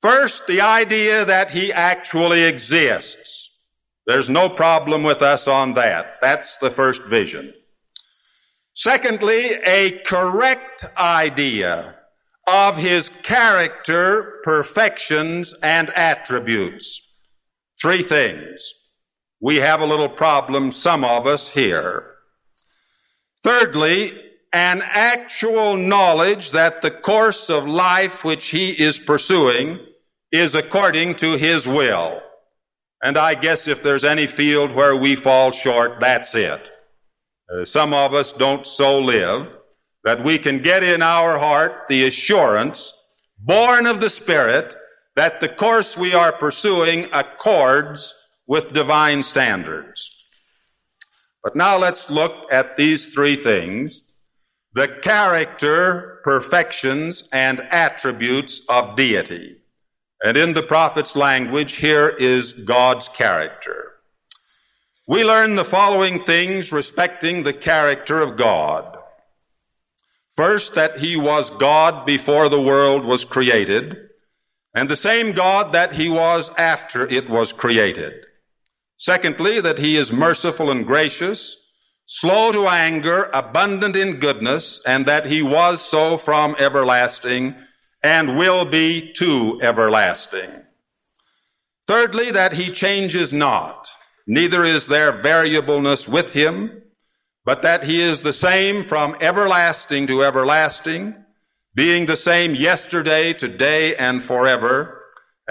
First, 0.01 0.47
the 0.47 0.61
idea 0.61 1.25
that 1.25 1.51
He 1.51 1.71
actually 1.71 2.43
exists. 2.43 3.49
There's 4.07 4.29
no 4.29 4.49
problem 4.49 5.03
with 5.03 5.21
us 5.21 5.47
on 5.47 5.73
that. 5.75 6.15
That's 6.21 6.57
the 6.57 6.71
first 6.71 7.03
vision. 7.03 7.53
Secondly, 8.73 9.51
a 9.65 9.99
correct 10.05 10.85
idea 10.97 11.95
of 12.47 12.77
his 12.77 13.09
character, 13.21 14.39
perfections, 14.43 15.53
and 15.61 15.89
attributes. 15.91 17.01
Three 17.79 18.01
things. 18.01 18.73
We 19.41 19.57
have 19.57 19.81
a 19.81 19.87
little 19.87 20.09
problem, 20.09 20.71
some 20.71 21.03
of 21.03 21.25
us 21.25 21.47
here. 21.47 22.15
Thirdly, 23.43 24.13
an 24.53 24.83
actual 24.83 25.75
knowledge 25.77 26.51
that 26.51 26.81
the 26.81 26.91
course 26.91 27.49
of 27.49 27.67
life 27.67 28.23
which 28.23 28.49
he 28.49 28.69
is 28.71 28.99
pursuing 28.99 29.79
is 30.31 30.53
according 30.53 31.15
to 31.15 31.37
his 31.37 31.67
will. 31.67 32.21
And 33.03 33.17
I 33.17 33.33
guess 33.33 33.67
if 33.67 33.81
there's 33.81 34.03
any 34.03 34.27
field 34.27 34.73
where 34.73 34.95
we 34.95 35.15
fall 35.15 35.51
short, 35.51 35.99
that's 35.99 36.35
it. 36.35 36.71
Uh, 37.51 37.65
some 37.65 37.95
of 37.95 38.13
us 38.13 38.31
don't 38.31 38.67
so 38.67 38.99
live 38.99 39.47
that 40.03 40.23
we 40.23 40.37
can 40.37 40.61
get 40.61 40.83
in 40.83 41.01
our 41.01 41.39
heart 41.39 41.87
the 41.89 42.05
assurance, 42.05 42.93
born 43.39 43.87
of 43.87 44.01
the 44.01 44.09
Spirit, 44.09 44.75
that 45.15 45.39
the 45.39 45.49
course 45.49 45.97
we 45.97 46.13
are 46.13 46.31
pursuing 46.31 47.07
accords 47.11 48.13
with 48.51 48.73
divine 48.73 49.23
standards. 49.23 50.11
But 51.41 51.55
now 51.55 51.77
let's 51.77 52.09
look 52.09 52.51
at 52.51 52.75
these 52.75 53.07
three 53.07 53.37
things 53.37 54.01
the 54.73 54.89
character, 54.89 56.19
perfections, 56.25 57.29
and 57.31 57.61
attributes 57.71 58.61
of 58.67 58.97
deity. 58.97 59.55
And 60.21 60.35
in 60.35 60.53
the 60.53 60.63
prophet's 60.63 61.15
language, 61.15 61.77
here 61.77 62.09
is 62.09 62.51
God's 62.51 63.07
character. 63.07 63.93
We 65.07 65.23
learn 65.23 65.55
the 65.55 65.71
following 65.77 66.19
things 66.19 66.73
respecting 66.73 67.43
the 67.43 67.53
character 67.53 68.21
of 68.21 68.35
God. 68.35 68.97
First, 70.35 70.73
that 70.75 70.97
he 70.97 71.15
was 71.15 71.49
God 71.51 72.05
before 72.05 72.49
the 72.49 72.61
world 72.61 73.05
was 73.05 73.23
created, 73.23 74.09
and 74.75 74.89
the 74.89 74.97
same 74.97 75.31
God 75.31 75.71
that 75.71 75.93
he 75.93 76.09
was 76.09 76.49
after 76.57 77.07
it 77.07 77.29
was 77.29 77.53
created. 77.53 78.25
Secondly, 79.01 79.59
that 79.59 79.79
he 79.79 79.97
is 79.97 80.13
merciful 80.13 80.69
and 80.69 80.85
gracious, 80.85 81.57
slow 82.05 82.51
to 82.51 82.67
anger, 82.67 83.31
abundant 83.33 83.95
in 83.95 84.19
goodness, 84.19 84.79
and 84.85 85.07
that 85.07 85.25
he 85.25 85.41
was 85.41 85.81
so 85.81 86.17
from 86.17 86.55
everlasting 86.59 87.55
and 88.03 88.37
will 88.37 88.63
be 88.63 89.11
to 89.13 89.59
everlasting. 89.63 90.51
Thirdly, 91.87 92.29
that 92.29 92.53
he 92.53 92.69
changes 92.69 93.33
not 93.33 93.89
neither 94.27 94.63
is 94.63 94.85
there 94.85 95.11
variableness 95.11 96.07
with 96.07 96.33
him, 96.33 96.83
but 97.43 97.63
that 97.63 97.83
he 97.83 98.01
is 98.01 98.21
the 98.21 98.33
same 98.33 98.83
from 98.83 99.17
everlasting 99.19 100.05
to 100.05 100.23
everlasting, 100.23 101.15
being 101.73 102.05
the 102.05 102.15
same 102.15 102.53
yesterday, 102.53 103.33
today, 103.33 103.95
and 103.95 104.21
forever, 104.21 105.00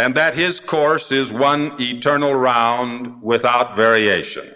and 0.00 0.14
that 0.14 0.34
his 0.34 0.60
course 0.60 1.12
is 1.12 1.30
one 1.30 1.74
eternal 1.78 2.34
round 2.34 3.22
without 3.22 3.76
variation. 3.76 4.46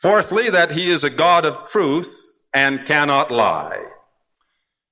Fourthly, 0.00 0.48
that 0.50 0.70
he 0.70 0.90
is 0.90 1.04
a 1.04 1.10
God 1.10 1.44
of 1.44 1.66
truth 1.66 2.24
and 2.54 2.86
cannot 2.86 3.30
lie. 3.30 3.84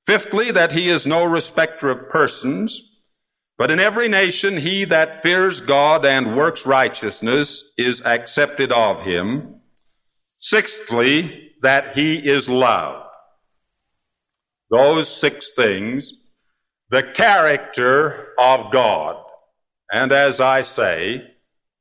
Fifthly, 0.07 0.50
that 0.50 0.72
he 0.72 0.90
is 0.90 1.07
no 1.07 1.24
respecter 1.24 1.90
of 1.90 2.11
persons, 2.11 3.00
but 3.57 3.70
in 3.70 3.81
every 3.81 4.09
nation, 4.09 4.59
he 4.59 4.85
that 4.85 5.22
fears 5.22 5.61
God 5.61 6.05
and 6.05 6.37
works 6.37 6.66
righteousness 6.66 7.62
is 7.78 8.02
accepted 8.02 8.72
of 8.72 9.02
him. 9.02 9.61
Sixthly, 10.37 11.52
that 11.62 11.94
he 11.94 12.16
is 12.16 12.48
loved. 12.48 13.07
Those 14.70 15.09
six 15.09 15.52
things, 15.52 16.22
the 16.92 17.02
character 17.02 18.28
of 18.38 18.70
God. 18.70 19.16
And 19.92 20.12
as 20.12 20.40
I 20.40 20.62
say, 20.62 21.26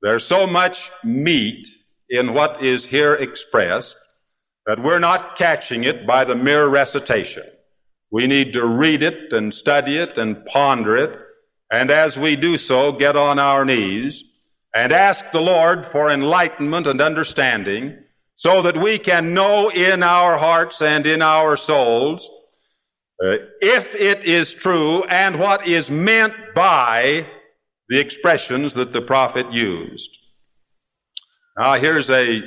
there's 0.02 0.26
so 0.26 0.47
much 0.47 0.89
meat 1.04 1.67
in 2.10 2.34
what 2.34 2.63
is 2.63 2.88
here 2.88 3.13
expressed 3.13 3.95
that 4.65 4.82
we're 4.82 5.00
not 5.00 5.36
catching 5.36 5.84
it 5.84 6.08
by 6.08 6.24
the 6.24 6.36
mere 6.36 6.67
recitation. 6.67 7.43
We 8.10 8.26
need 8.26 8.54
to 8.54 8.65
read 8.65 9.04
it 9.04 9.32
and 9.32 9.54
study 9.54 9.97
it 9.97 10.17
and 10.17 10.43
ponder 10.47 10.97
it 10.97 11.19
and 11.71 11.89
as 11.89 12.19
we 12.19 12.36
do 12.36 12.58
so, 12.58 12.91
get 12.91 13.15
on 13.15 13.39
our 13.39 13.63
knees 13.63 14.26
and 14.76 14.91
ask 14.91 15.32
the 15.32 15.41
Lord 15.41 15.86
for 15.86 16.12
enlightenment 16.12 16.86
and 16.86 17.00
understanding 17.00 17.97
so 18.36 18.62
that 18.62 18.76
we 18.76 19.00
can 19.00 19.34
know 19.34 19.69
in 19.69 20.04
our 20.04 20.38
hearts 20.38 20.82
and 20.82 21.06
in 21.06 21.21
our 21.21 21.56
souls 21.56 22.30
uh, 23.24 23.38
if 23.62 23.94
it 23.94 24.24
is 24.24 24.54
true 24.54 25.04
and 25.04 25.38
what 25.38 25.68
is 25.68 25.92
meant 25.92 26.34
by 26.56 27.26
the 27.88 28.00
expressions 28.00 28.74
that 28.74 28.94
the 28.94 29.02
prophet 29.02 29.52
used. 29.52 30.18
Now, 31.58 31.74
here's 31.74 32.10
a, 32.10 32.42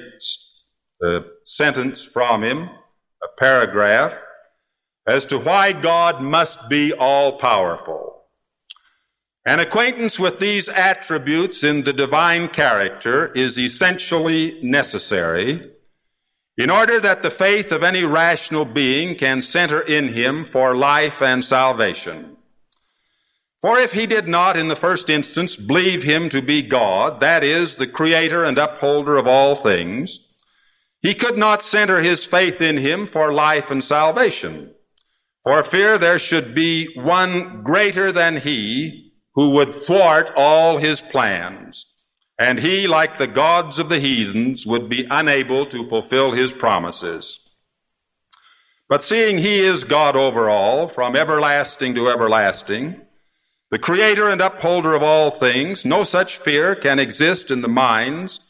a 1.03 1.21
sentence 1.45 2.05
from 2.05 2.43
him, 2.43 2.63
a 2.63 3.29
paragraph, 3.39 4.15
as 5.07 5.25
to 5.27 5.39
why 5.39 5.73
God 5.73 6.21
must 6.21 6.69
be 6.69 6.93
all 6.93 7.39
powerful. 7.39 8.23
An 9.47 9.61
acquaintance 9.61 10.19
with 10.19 10.41
these 10.41 10.69
attributes 10.69 11.63
in 11.63 11.85
the 11.85 11.93
divine 11.93 12.49
character 12.49 13.31
is 13.33 13.59
essentially 13.59 14.59
necessary 14.63 15.74
in 16.57 16.71
order 16.71 17.01
that 17.01 17.23
the 17.23 17.31
faith 17.31 17.73
of 17.73 17.83
any 17.83 18.05
rational 18.05 18.65
being 18.65 19.15
can 19.17 19.43
center 19.43 19.81
in 19.81 20.09
him 20.09 20.45
for 20.45 20.77
life 20.77 21.21
and 21.21 21.45
salvation. 21.45 22.37
For 23.61 23.79
if 23.79 23.93
he 23.93 24.07
did 24.07 24.29
not 24.29 24.57
in 24.57 24.69
the 24.69 24.77
first 24.77 25.09
instance 25.09 25.57
believe 25.57 26.03
him 26.03 26.29
to 26.29 26.43
be 26.43 26.63
God, 26.63 27.21
that 27.21 27.43
is, 27.43 27.77
the 27.77 27.87
creator 27.87 28.45
and 28.45 28.59
upholder 28.59 29.17
of 29.17 29.27
all 29.27 29.55
things, 29.55 30.21
he 31.01 31.15
could 31.15 31.37
not 31.37 31.63
center 31.63 32.01
his 32.01 32.25
faith 32.25 32.61
in 32.61 32.77
him 32.77 33.07
for 33.07 33.33
life 33.33 33.71
and 33.71 33.83
salvation. 33.83 34.75
For 35.45 35.63
fear 35.63 35.99
there 35.99 36.19
should 36.19 36.55
be 36.55 36.95
one 36.95 37.63
greater 37.63 38.13
than 38.13 38.37
he 38.37 39.13
who 39.35 39.51
would 39.51 39.85
thwart 39.85 40.31
all 40.37 40.79
his 40.79 41.01
plans, 41.01 41.87
and 42.39 42.59
he, 42.59 42.87
like 42.87 43.19
the 43.19 43.27
gods 43.27 43.79
of 43.79 43.89
the 43.89 44.01
heathens, 44.01 44.67
would 44.67 44.89
be 44.89 45.07
unable 45.11 45.67
to 45.67 45.85
fulfill 45.85 46.33
his 46.33 46.53
promises. 46.53 47.41
But 48.89 49.03
seeing 49.03 49.39
he 49.39 49.61
is 49.61 49.85
God 49.85 50.17
over 50.17 50.51
all, 50.51 50.89
from 50.89 51.17
everlasting 51.17 51.95
to 51.95 52.09
everlasting, 52.09 53.01
the 53.71 53.79
creator 53.79 54.29
and 54.29 54.41
upholder 54.41 54.95
of 54.95 55.03
all 55.03 55.31
things, 55.31 55.85
no 55.85 56.05
such 56.05 56.37
fear 56.37 56.75
can 56.75 56.99
exist 56.99 57.51
in 57.51 57.63
the 57.63 57.69
minds 57.69 58.41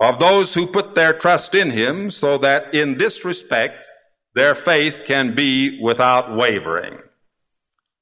of 0.00 0.18
those 0.18 0.54
who 0.54 0.66
put 0.66 0.94
their 0.94 1.12
trust 1.12 1.54
in 1.54 1.70
him, 1.70 2.10
so 2.10 2.38
that 2.38 2.74
in 2.74 2.98
this 2.98 3.24
respect 3.24 3.86
their 4.34 4.54
faith 4.54 5.02
can 5.04 5.34
be 5.34 5.80
without 5.80 6.34
wavering. 6.36 6.94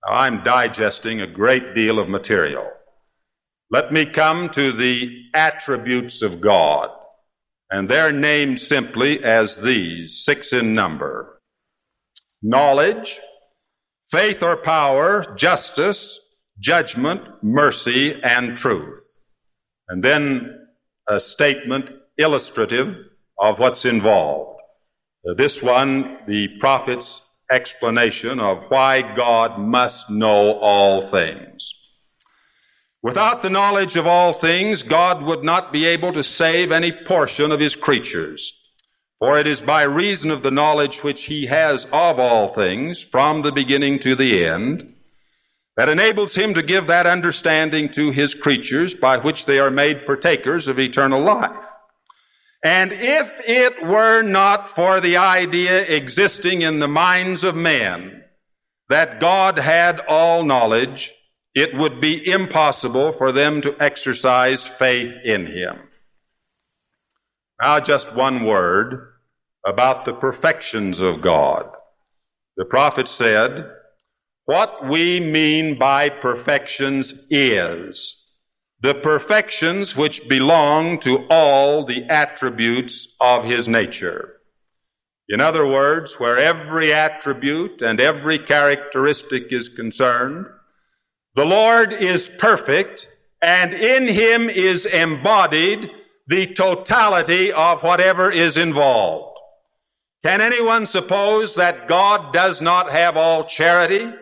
Now, 0.06 0.14
I'm 0.14 0.42
digesting 0.42 1.20
a 1.20 1.26
great 1.26 1.74
deal 1.74 1.98
of 1.98 2.08
material. 2.08 2.70
Let 3.72 3.90
me 3.90 4.04
come 4.04 4.50
to 4.50 4.70
the 4.70 5.30
attributes 5.32 6.20
of 6.20 6.42
God, 6.42 6.90
and 7.70 7.88
they're 7.88 8.12
named 8.12 8.60
simply 8.60 9.24
as 9.24 9.56
these, 9.56 10.22
six 10.22 10.52
in 10.52 10.74
number. 10.74 11.40
Knowledge, 12.42 13.18
faith 14.10 14.42
or 14.42 14.58
power, 14.58 15.24
justice, 15.36 16.20
judgment, 16.58 17.22
mercy, 17.42 18.22
and 18.22 18.58
truth. 18.58 19.02
And 19.88 20.04
then 20.04 20.54
a 21.08 21.18
statement 21.18 21.92
illustrative 22.18 22.94
of 23.38 23.58
what's 23.58 23.86
involved. 23.86 24.60
This 25.38 25.62
one, 25.62 26.18
the 26.26 26.48
prophets 26.60 27.22
explanation 27.50 28.38
of 28.38 28.64
why 28.68 29.00
God 29.16 29.58
must 29.58 30.10
know 30.10 30.58
all 30.58 31.06
things. 31.06 31.81
Without 33.02 33.42
the 33.42 33.50
knowledge 33.50 33.96
of 33.96 34.06
all 34.06 34.32
things, 34.32 34.84
God 34.84 35.22
would 35.24 35.42
not 35.42 35.72
be 35.72 35.86
able 35.86 36.12
to 36.12 36.22
save 36.22 36.70
any 36.70 36.92
portion 36.92 37.50
of 37.50 37.58
his 37.58 37.74
creatures. 37.74 38.52
For 39.18 39.38
it 39.38 39.46
is 39.46 39.60
by 39.60 39.82
reason 39.82 40.30
of 40.30 40.42
the 40.42 40.52
knowledge 40.52 41.02
which 41.02 41.24
he 41.24 41.46
has 41.46 41.84
of 41.86 42.20
all 42.20 42.48
things, 42.48 43.02
from 43.02 43.42
the 43.42 43.52
beginning 43.52 43.98
to 44.00 44.14
the 44.14 44.44
end, 44.44 44.94
that 45.76 45.88
enables 45.88 46.34
him 46.36 46.54
to 46.54 46.62
give 46.62 46.86
that 46.86 47.06
understanding 47.06 47.88
to 47.90 48.10
his 48.10 48.34
creatures 48.34 48.94
by 48.94 49.18
which 49.18 49.46
they 49.46 49.58
are 49.58 49.70
made 49.70 50.06
partakers 50.06 50.68
of 50.68 50.78
eternal 50.78 51.20
life. 51.20 51.66
And 52.64 52.92
if 52.92 53.40
it 53.48 53.84
were 53.84 54.22
not 54.22 54.68
for 54.68 55.00
the 55.00 55.16
idea 55.16 55.82
existing 55.82 56.62
in 56.62 56.78
the 56.78 56.88
minds 56.88 57.42
of 57.42 57.56
men 57.56 58.22
that 58.88 59.18
God 59.18 59.58
had 59.58 60.00
all 60.06 60.44
knowledge, 60.44 61.12
it 61.54 61.74
would 61.74 62.00
be 62.00 62.30
impossible 62.30 63.12
for 63.12 63.32
them 63.32 63.60
to 63.60 63.76
exercise 63.80 64.66
faith 64.66 65.14
in 65.24 65.46
him. 65.46 65.78
Now, 67.60 67.78
just 67.80 68.14
one 68.14 68.44
word 68.44 69.12
about 69.66 70.04
the 70.04 70.14
perfections 70.14 71.00
of 71.00 71.20
God. 71.20 71.70
The 72.56 72.64
prophet 72.64 73.06
said, 73.06 73.70
What 74.46 74.86
we 74.86 75.20
mean 75.20 75.78
by 75.78 76.08
perfections 76.08 77.12
is 77.30 78.18
the 78.80 78.94
perfections 78.94 79.96
which 79.96 80.28
belong 80.28 80.98
to 81.00 81.24
all 81.30 81.84
the 81.84 82.04
attributes 82.06 83.14
of 83.20 83.44
his 83.44 83.68
nature. 83.68 84.40
In 85.28 85.40
other 85.40 85.66
words, 85.66 86.18
where 86.18 86.36
every 86.36 86.92
attribute 86.92 87.80
and 87.80 88.00
every 88.00 88.38
characteristic 88.38 89.52
is 89.52 89.68
concerned, 89.68 90.46
the 91.34 91.46
Lord 91.46 91.92
is 91.92 92.28
perfect, 92.38 93.08
and 93.40 93.72
in 93.72 94.06
him 94.06 94.50
is 94.50 94.84
embodied 94.86 95.90
the 96.26 96.46
totality 96.46 97.52
of 97.52 97.82
whatever 97.82 98.30
is 98.30 98.56
involved. 98.56 99.38
Can 100.22 100.40
anyone 100.40 100.86
suppose 100.86 101.54
that 101.56 101.88
God 101.88 102.32
does 102.32 102.60
not 102.60 102.90
have 102.90 103.16
all 103.16 103.44
charity? 103.44 104.12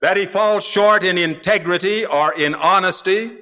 That 0.00 0.16
he 0.16 0.26
falls 0.26 0.64
short 0.64 1.04
in 1.04 1.18
integrity 1.18 2.04
or 2.06 2.32
in 2.34 2.54
honesty? 2.54 3.36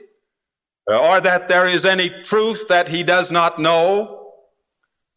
Or 0.87 1.21
that 1.21 1.49
there 1.49 1.67
is 1.67 1.87
any 1.87 2.11
truth 2.23 2.69
that 2.69 2.89
he 2.89 3.03
does 3.03 3.31
not 3.31 3.59
know? 3.59 4.33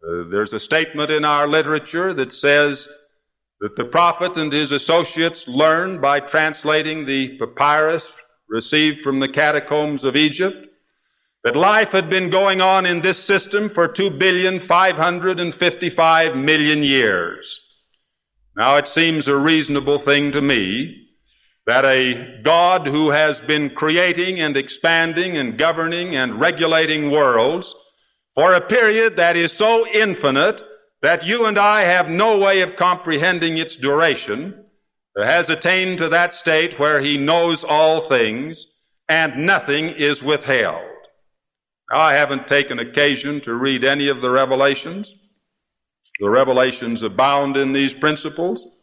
Uh, 0.07 0.29
there's 0.29 0.53
a 0.53 0.59
statement 0.59 1.11
in 1.11 1.25
our 1.25 1.47
literature 1.47 2.13
that 2.13 2.31
says 2.31 2.87
that 3.61 3.75
the 3.75 3.85
prophet 3.85 4.37
and 4.37 4.51
his 4.51 4.71
associates 4.71 5.47
learned 5.47 6.01
by 6.01 6.19
translating 6.19 7.05
the 7.05 7.37
papyrus 7.37 8.15
received 8.49 9.01
from 9.01 9.19
the 9.19 9.29
catacombs 9.29 10.03
of 10.03 10.15
Egypt 10.15 10.67
that 11.43 11.55
life 11.55 11.91
had 11.91 12.09
been 12.09 12.31
going 12.31 12.59
on 12.59 12.87
in 12.87 13.01
this 13.01 13.23
system 13.23 13.69
for 13.69 13.87
2,555 13.87 16.35
million 16.35 16.81
years. 16.83 17.59
Now 18.57 18.77
it 18.77 18.87
seems 18.87 19.27
a 19.27 19.37
reasonable 19.37 19.99
thing 19.99 20.31
to 20.31 20.41
me 20.41 21.09
that 21.67 21.85
a 21.85 22.41
God 22.41 22.87
who 22.87 23.11
has 23.11 23.41
been 23.41 23.69
creating 23.69 24.39
and 24.39 24.57
expanding 24.57 25.37
and 25.37 25.55
governing 25.57 26.15
and 26.15 26.39
regulating 26.39 27.11
worlds 27.11 27.75
for 28.33 28.55
a 28.55 28.61
period 28.61 29.17
that 29.17 29.37
is 29.37 29.53
so 29.53 29.85
infinite 29.93 30.63
that 31.01 31.25
you 31.25 31.45
and 31.45 31.57
I 31.57 31.81
have 31.81 32.09
no 32.09 32.39
way 32.39 32.61
of 32.61 32.75
comprehending 32.75 33.57
its 33.57 33.75
duration, 33.75 34.65
has 35.17 35.49
attained 35.49 35.97
to 35.97 36.09
that 36.09 36.35
state 36.35 36.79
where 36.79 37.01
he 37.01 37.17
knows 37.17 37.63
all 37.63 38.01
things 38.01 38.67
and 39.09 39.45
nothing 39.45 39.89
is 39.89 40.23
withheld. 40.23 40.87
Now, 41.91 41.99
I 41.99 42.13
haven't 42.13 42.47
taken 42.47 42.79
occasion 42.79 43.41
to 43.41 43.53
read 43.53 43.83
any 43.83 44.07
of 44.07 44.21
the 44.21 44.29
revelations. 44.29 45.15
The 46.19 46.29
revelations 46.29 47.03
abound 47.03 47.57
in 47.57 47.73
these 47.73 47.93
principles. 47.93 48.79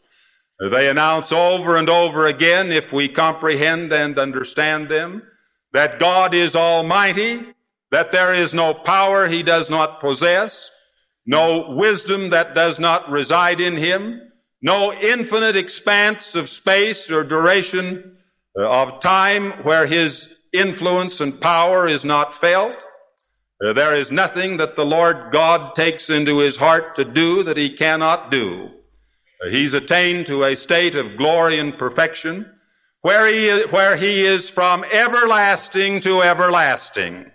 They 0.59 0.89
announce 0.89 1.31
over 1.31 1.77
and 1.77 1.89
over 1.89 2.27
again, 2.27 2.71
if 2.71 2.93
we 2.93 3.07
comprehend 3.07 3.91
and 3.93 4.19
understand 4.19 4.89
them, 4.89 5.23
that 5.73 5.99
God 5.99 6.33
is 6.33 6.55
almighty, 6.55 7.45
that 7.91 8.11
there 8.11 8.33
is 8.33 8.53
no 8.53 8.73
power 8.73 9.27
he 9.27 9.41
does 9.41 9.69
not 9.69 9.99
possess, 9.99 10.69
no 11.25 11.71
wisdom 11.71 12.29
that 12.31 12.55
does 12.55 12.79
not 12.79 13.09
reside 13.09 13.61
in 13.61 13.77
him, 13.77 14.21
no 14.61 14.93
infinite 14.93 15.55
expanse 15.55 16.35
of 16.35 16.49
space 16.49 17.09
or 17.09 17.23
duration 17.23 18.17
uh, 18.57 18.67
of 18.67 18.99
time 18.99 19.51
where 19.63 19.85
his 19.85 20.27
influence 20.51 21.21
and 21.21 21.39
power 21.39 21.87
is 21.87 22.03
not 22.03 22.33
felt. 22.33 22.85
Uh, 23.63 23.73
there 23.73 23.95
is 23.95 24.11
nothing 24.11 24.57
that 24.57 24.75
the 24.75 24.85
Lord 24.85 25.31
God 25.31 25.75
takes 25.75 26.09
into 26.09 26.39
his 26.39 26.57
heart 26.57 26.95
to 26.95 27.05
do 27.05 27.43
that 27.43 27.57
he 27.57 27.69
cannot 27.69 28.31
do. 28.31 28.71
Uh, 29.43 29.49
he's 29.49 29.73
attained 29.73 30.25
to 30.25 30.43
a 30.43 30.55
state 30.55 30.95
of 30.95 31.17
glory 31.17 31.59
and 31.59 31.77
perfection 31.77 32.49
where 33.01 33.27
he 33.27 33.47
is, 33.47 33.71
where 33.71 33.95
he 33.95 34.25
is 34.25 34.49
from 34.49 34.83
everlasting 34.91 36.01
to 36.01 36.21
everlasting. 36.21 37.31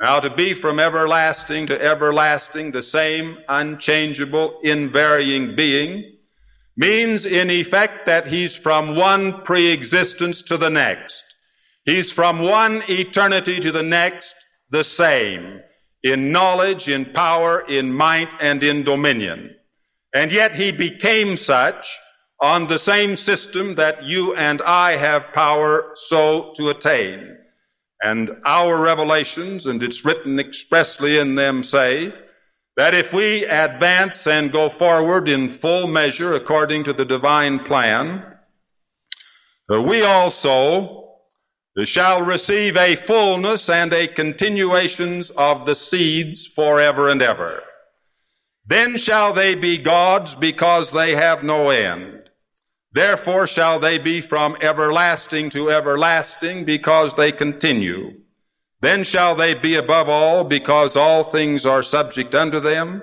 Now, 0.00 0.20
to 0.20 0.28
be 0.28 0.52
from 0.52 0.78
everlasting 0.78 1.66
to 1.68 1.82
everlasting, 1.82 2.70
the 2.70 2.82
same 2.82 3.38
unchangeable, 3.48 4.58
invarying 4.62 5.56
being, 5.56 6.16
means 6.76 7.24
in 7.24 7.48
effect 7.48 8.04
that 8.04 8.26
he's 8.26 8.54
from 8.54 8.94
one 8.94 9.40
pre-existence 9.42 10.42
to 10.42 10.58
the 10.58 10.68
next. 10.68 11.24
He's 11.86 12.12
from 12.12 12.40
one 12.40 12.82
eternity 12.88 13.58
to 13.60 13.72
the 13.72 13.82
next, 13.82 14.34
the 14.70 14.84
same, 14.84 15.60
in 16.02 16.30
knowledge, 16.30 16.88
in 16.88 17.06
power, 17.06 17.60
in 17.66 17.92
might, 17.92 18.34
and 18.42 18.62
in 18.62 18.82
dominion. 18.82 19.54
And 20.14 20.30
yet 20.30 20.54
he 20.54 20.72
became 20.72 21.36
such 21.36 21.88
on 22.42 22.66
the 22.66 22.78
same 22.78 23.16
system 23.16 23.76
that 23.76 24.04
you 24.04 24.34
and 24.34 24.60
I 24.60 24.96
have 24.96 25.32
power 25.32 25.92
so 25.94 26.52
to 26.56 26.68
attain. 26.68 27.38
And 28.06 28.30
our 28.44 28.80
revelations, 28.80 29.66
and 29.66 29.82
it's 29.82 30.04
written 30.04 30.38
expressly 30.38 31.18
in 31.18 31.34
them, 31.34 31.64
say 31.64 32.12
that 32.76 32.94
if 32.94 33.12
we 33.12 33.44
advance 33.46 34.28
and 34.28 34.52
go 34.52 34.68
forward 34.68 35.28
in 35.28 35.48
full 35.48 35.88
measure 35.88 36.32
according 36.32 36.84
to 36.84 36.92
the 36.92 37.04
divine 37.04 37.58
plan, 37.58 38.24
uh, 39.72 39.82
we 39.82 40.02
also 40.02 41.16
uh, 41.76 41.84
shall 41.84 42.22
receive 42.22 42.76
a 42.76 42.94
fullness 42.94 43.68
and 43.68 43.92
a 43.92 44.06
continuations 44.06 45.30
of 45.30 45.66
the 45.66 45.74
seeds 45.74 46.46
forever 46.46 47.08
and 47.08 47.20
ever. 47.20 47.60
Then 48.64 48.98
shall 48.98 49.32
they 49.32 49.56
be 49.56 49.78
gods 49.78 50.36
because 50.36 50.92
they 50.92 51.16
have 51.16 51.42
no 51.42 51.70
end. 51.70 52.25
Therefore 52.96 53.46
shall 53.46 53.78
they 53.78 53.98
be 53.98 54.22
from 54.22 54.56
everlasting 54.62 55.50
to 55.50 55.70
everlasting 55.70 56.64
because 56.64 57.14
they 57.14 57.30
continue. 57.30 58.14
Then 58.80 59.04
shall 59.04 59.34
they 59.34 59.52
be 59.52 59.74
above 59.74 60.08
all 60.08 60.44
because 60.44 60.96
all 60.96 61.22
things 61.22 61.66
are 61.66 61.82
subject 61.82 62.34
unto 62.34 62.58
them. 62.58 63.02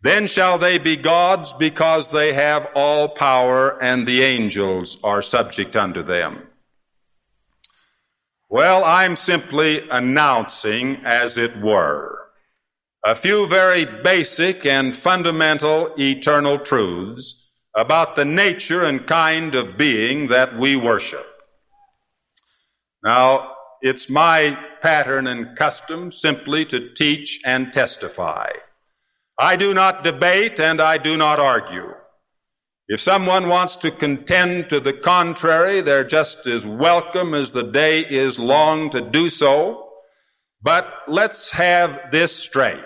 Then 0.00 0.26
shall 0.26 0.56
they 0.56 0.78
be 0.78 0.96
gods 0.96 1.52
because 1.52 2.12
they 2.12 2.32
have 2.32 2.70
all 2.74 3.10
power 3.10 3.76
and 3.82 4.06
the 4.06 4.22
angels 4.22 4.96
are 5.04 5.20
subject 5.20 5.76
unto 5.76 6.02
them. 6.02 6.48
Well, 8.48 8.82
I'm 8.84 9.16
simply 9.16 9.86
announcing, 9.90 11.02
as 11.04 11.36
it 11.36 11.54
were, 11.58 12.30
a 13.04 13.14
few 13.14 13.46
very 13.48 13.84
basic 13.84 14.64
and 14.64 14.94
fundamental 14.94 15.92
eternal 15.98 16.58
truths 16.58 17.43
about 17.76 18.16
the 18.16 18.24
nature 18.24 18.84
and 18.84 19.06
kind 19.06 19.54
of 19.54 19.76
being 19.76 20.28
that 20.28 20.56
we 20.56 20.76
worship. 20.76 21.26
Now, 23.02 23.54
it's 23.82 24.08
my 24.08 24.56
pattern 24.80 25.26
and 25.26 25.56
custom 25.56 26.10
simply 26.10 26.64
to 26.66 26.94
teach 26.94 27.40
and 27.44 27.72
testify. 27.72 28.50
I 29.38 29.56
do 29.56 29.74
not 29.74 30.04
debate 30.04 30.60
and 30.60 30.80
I 30.80 30.98
do 30.98 31.16
not 31.16 31.40
argue. 31.40 31.92
If 32.86 33.00
someone 33.00 33.48
wants 33.48 33.76
to 33.76 33.90
contend 33.90 34.68
to 34.70 34.78
the 34.78 34.92
contrary, 34.92 35.80
they're 35.80 36.04
just 36.04 36.46
as 36.46 36.66
welcome 36.66 37.34
as 37.34 37.50
the 37.50 37.62
day 37.62 38.00
is 38.00 38.38
long 38.38 38.90
to 38.90 39.00
do 39.00 39.30
so. 39.30 39.88
But 40.62 41.02
let's 41.08 41.50
have 41.50 42.10
this 42.12 42.36
straight. 42.36 42.84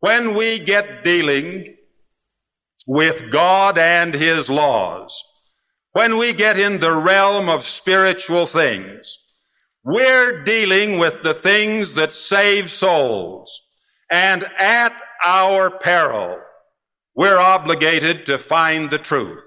When 0.00 0.34
we 0.34 0.58
get 0.58 1.04
dealing 1.04 1.76
with 2.86 3.30
God 3.30 3.78
and 3.78 4.14
His 4.14 4.48
laws. 4.48 5.22
When 5.92 6.18
we 6.18 6.32
get 6.32 6.58
in 6.58 6.80
the 6.80 6.92
realm 6.92 7.48
of 7.48 7.64
spiritual 7.64 8.46
things, 8.46 9.16
we're 9.84 10.42
dealing 10.42 10.98
with 10.98 11.22
the 11.22 11.34
things 11.34 11.94
that 11.94 12.12
save 12.12 12.70
souls. 12.70 13.60
And 14.10 14.44
at 14.58 15.00
our 15.24 15.70
peril, 15.70 16.40
we're 17.14 17.38
obligated 17.38 18.26
to 18.26 18.38
find 18.38 18.90
the 18.90 18.98
truth. 18.98 19.46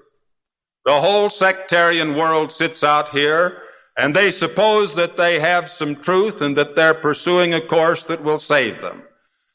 The 0.84 1.00
whole 1.00 1.28
sectarian 1.28 2.14
world 2.14 2.50
sits 2.50 2.82
out 2.82 3.10
here 3.10 3.62
and 3.98 4.14
they 4.14 4.30
suppose 4.30 4.94
that 4.94 5.16
they 5.16 5.40
have 5.40 5.68
some 5.68 5.96
truth 5.96 6.40
and 6.40 6.56
that 6.56 6.76
they're 6.76 6.94
pursuing 6.94 7.52
a 7.52 7.60
course 7.60 8.04
that 8.04 8.22
will 8.22 8.38
save 8.38 8.80
them. 8.80 9.02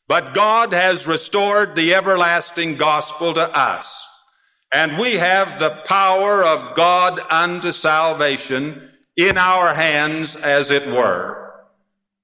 But 0.08 0.34
God 0.34 0.74
has 0.74 1.08
restored 1.08 1.76
the 1.76 1.93
everlasting 1.93 2.76
gospel 2.76 3.34
to 3.34 3.58
us, 3.58 4.06
and 4.72 4.97
we 4.97 5.14
have 5.14 5.60
the 5.60 5.82
power 5.86 6.43
of 6.43 6.76
God 6.76 7.20
unto 7.30 7.72
salvation 7.72 8.89
in 9.16 9.38
our 9.38 9.74
hands, 9.74 10.36
as 10.36 10.72
it 10.72 10.88
were. 10.88 11.54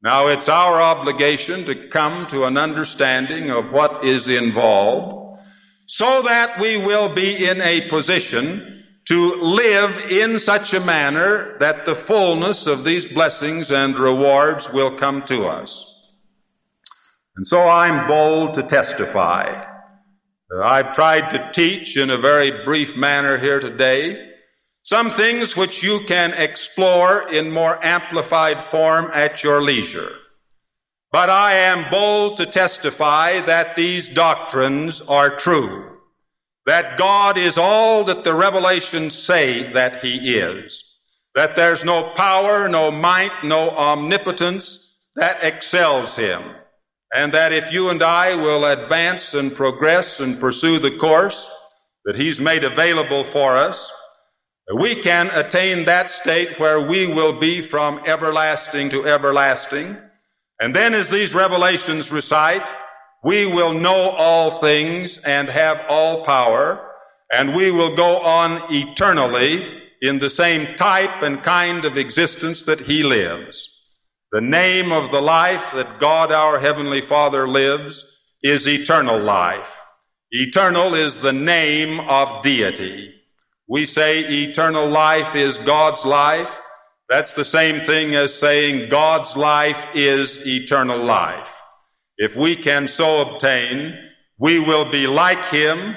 Now, 0.02 0.28
it's 0.28 0.50
our 0.50 0.82
obligation 0.82 1.66
to 1.66 1.88
come 1.88 2.26
to 2.28 2.46
an 2.46 2.58
understanding 2.58 3.52
of 3.52 3.72
what 3.72 4.04
is 4.04 4.28
involved 4.28 5.40
so 5.86 6.22
that 6.22 6.60
we 6.60 6.78
will 6.78 7.10
be 7.10 7.48
in 7.48 7.60
a 7.62 7.82
position 7.90 8.86
to 9.06 9.36
live 9.36 10.12
in 10.12 10.38
such 10.38 10.74
a 10.74 10.80
manner 10.80 11.58
that 11.58 11.86
the 11.88 11.96
fullness 11.96 12.68
of 12.68 12.84
these 12.84 13.08
blessings 13.08 13.72
and 13.72 13.98
rewards 13.98 14.70
will 14.72 14.96
come 14.96 15.24
to 15.24 15.46
us. 15.46 15.89
And 17.40 17.48
so 17.48 17.70
I'm 17.70 18.06
bold 18.06 18.56
to 18.56 18.64
testify. 18.64 19.46
Uh, 20.54 20.62
I've 20.62 20.92
tried 20.92 21.30
to 21.30 21.50
teach 21.54 21.96
in 21.96 22.10
a 22.10 22.18
very 22.18 22.66
brief 22.66 22.98
manner 22.98 23.38
here 23.38 23.62
today 23.62 24.32
some 24.84 25.10
things 25.10 25.56
which 25.56 25.82
you 25.82 26.02
can 26.02 26.34
explore 26.34 27.32
in 27.32 27.50
more 27.50 27.80
amplified 27.82 28.62
form 28.62 29.10
at 29.14 29.42
your 29.42 29.62
leisure. 29.62 30.12
But 31.14 31.30
I 31.30 31.54
am 31.54 31.90
bold 31.90 32.36
to 32.40 32.46
testify 32.46 33.40
that 33.40 33.78
these 33.78 34.10
doctrines 34.10 35.00
are 35.00 35.38
true, 35.38 35.98
that 36.66 36.98
God 36.98 37.38
is 37.38 37.58
all 37.58 38.04
that 38.04 38.26
the 38.26 38.34
revelations 38.34 39.16
say 39.16 39.72
that 39.72 40.02
He 40.04 40.36
is, 40.36 40.84
that 41.36 41.56
there's 41.56 41.86
no 41.86 42.04
power, 42.04 42.68
no 42.68 42.92
might, 42.92 43.46
no 43.46 43.70
omnipotence 43.70 44.98
that 45.16 45.42
excels 45.42 46.18
Him, 46.18 46.44
and 47.14 47.34
that 47.34 47.51
if 47.51 47.72
you 47.72 47.89
and 47.89 48.03
I 48.03 48.36
will 48.36 48.66
advance 48.66 49.34
and 49.34 49.53
progress 49.53 50.20
and 50.20 50.39
pursue 50.39 50.80
the 50.80 50.91
course 50.91 51.49
that 52.05 52.16
He's 52.16 52.39
made 52.39 52.64
available 52.64 53.24
for 53.24 53.57
us, 53.57 53.91
we 54.76 54.95
can 54.95 55.32
attain 55.34 55.86
that 55.86 56.10
state 56.10 56.60
where 56.60 56.80
we 56.80 57.07
will 57.07 57.34
be 57.34 57.62
from 57.62 57.99
everlasting 58.05 58.89
to 58.91 59.07
everlasting. 59.07 59.97
And 60.62 60.76
then 60.76 60.93
as 60.93 61.10
these 61.10 61.34
revelations 61.34 62.12
recite, 62.12 62.68
we 63.24 63.47
will 63.47 63.74
know 63.74 64.10
all 64.12 64.51
things 64.60 65.18
and 65.20 65.49
have 65.49 65.84
all 65.89 66.24
power, 66.24 66.80
and 67.32 67.55
we 67.55 67.72
will 67.72 67.95
go 67.95 68.20
on 68.20 68.62
eternally 68.70 69.82
in 70.01 70.20
the 70.20 70.30
same 70.30 70.76
type 70.76 71.24
and 71.24 71.43
kind 71.43 71.84
of 71.86 71.97
existence 71.97 72.64
that 72.64 72.82
He 72.82 73.03
lives. 73.03 73.79
The 74.32 74.42
name 74.42 74.92
of 74.92 75.10
the 75.10 75.22
life 75.22 75.72
that 75.74 76.00
God 76.00 76.32
our 76.32 76.60
Heavenly 76.60 77.02
Father 77.02 77.48
lives 77.48 78.06
is 78.44 78.68
eternal 78.68 79.20
life. 79.20 79.82
Eternal 80.30 80.94
is 80.94 81.18
the 81.18 81.34
name 81.34 82.00
of 82.02 82.44
deity. 82.44 83.12
We 83.68 83.88
say 83.88 84.20
eternal 84.20 84.88
life 84.88 85.34
is 85.34 85.58
God's 85.58 86.06
life. 86.06 86.62
That's 87.10 87.34
the 87.34 87.44
same 87.44 87.80
thing 87.80 88.14
as 88.14 88.32
saying 88.32 88.90
God's 88.90 89.36
life 89.36 89.96
is 89.96 90.38
eternal 90.46 91.00
life. 91.00 91.60
If 92.20 92.36
we 92.36 92.56
can 92.56 92.88
so 92.88 93.22
obtain, 93.22 93.98
we 94.38 94.60
will 94.60 94.86
be 94.86 95.08
like 95.08 95.44
Him 95.46 95.96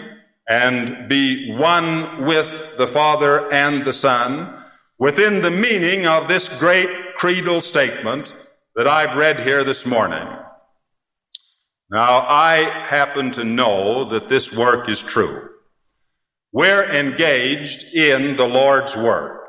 and 0.49 1.07
be 1.07 1.55
one 1.55 2.24
with 2.24 2.78
the 2.78 2.87
Father 2.87 3.53
and 3.53 3.85
the 3.85 3.93
Son 3.93 4.59
within 4.99 5.43
the 5.43 5.51
meaning 5.51 6.07
of 6.07 6.28
this 6.28 6.49
great 6.49 6.89
creedal 7.23 7.61
statement 7.61 8.35
that 8.75 8.89
I've 8.89 9.16
read 9.16 9.39
here 9.39 9.62
this 9.62 9.87
morning. 9.87 10.27
Now, 11.89 12.27
I 12.27 12.64
happen 12.64 13.31
to 13.31 13.45
know 13.45 14.09
that 14.11 14.29
this 14.29 14.53
work 14.53 14.89
is 14.89 15.01
true. 15.01 15.49
We're 16.51 16.83
engaged 16.83 17.85
in 17.95 18.35
the 18.35 18.49
Lord's 18.49 18.97
work. 18.97 19.41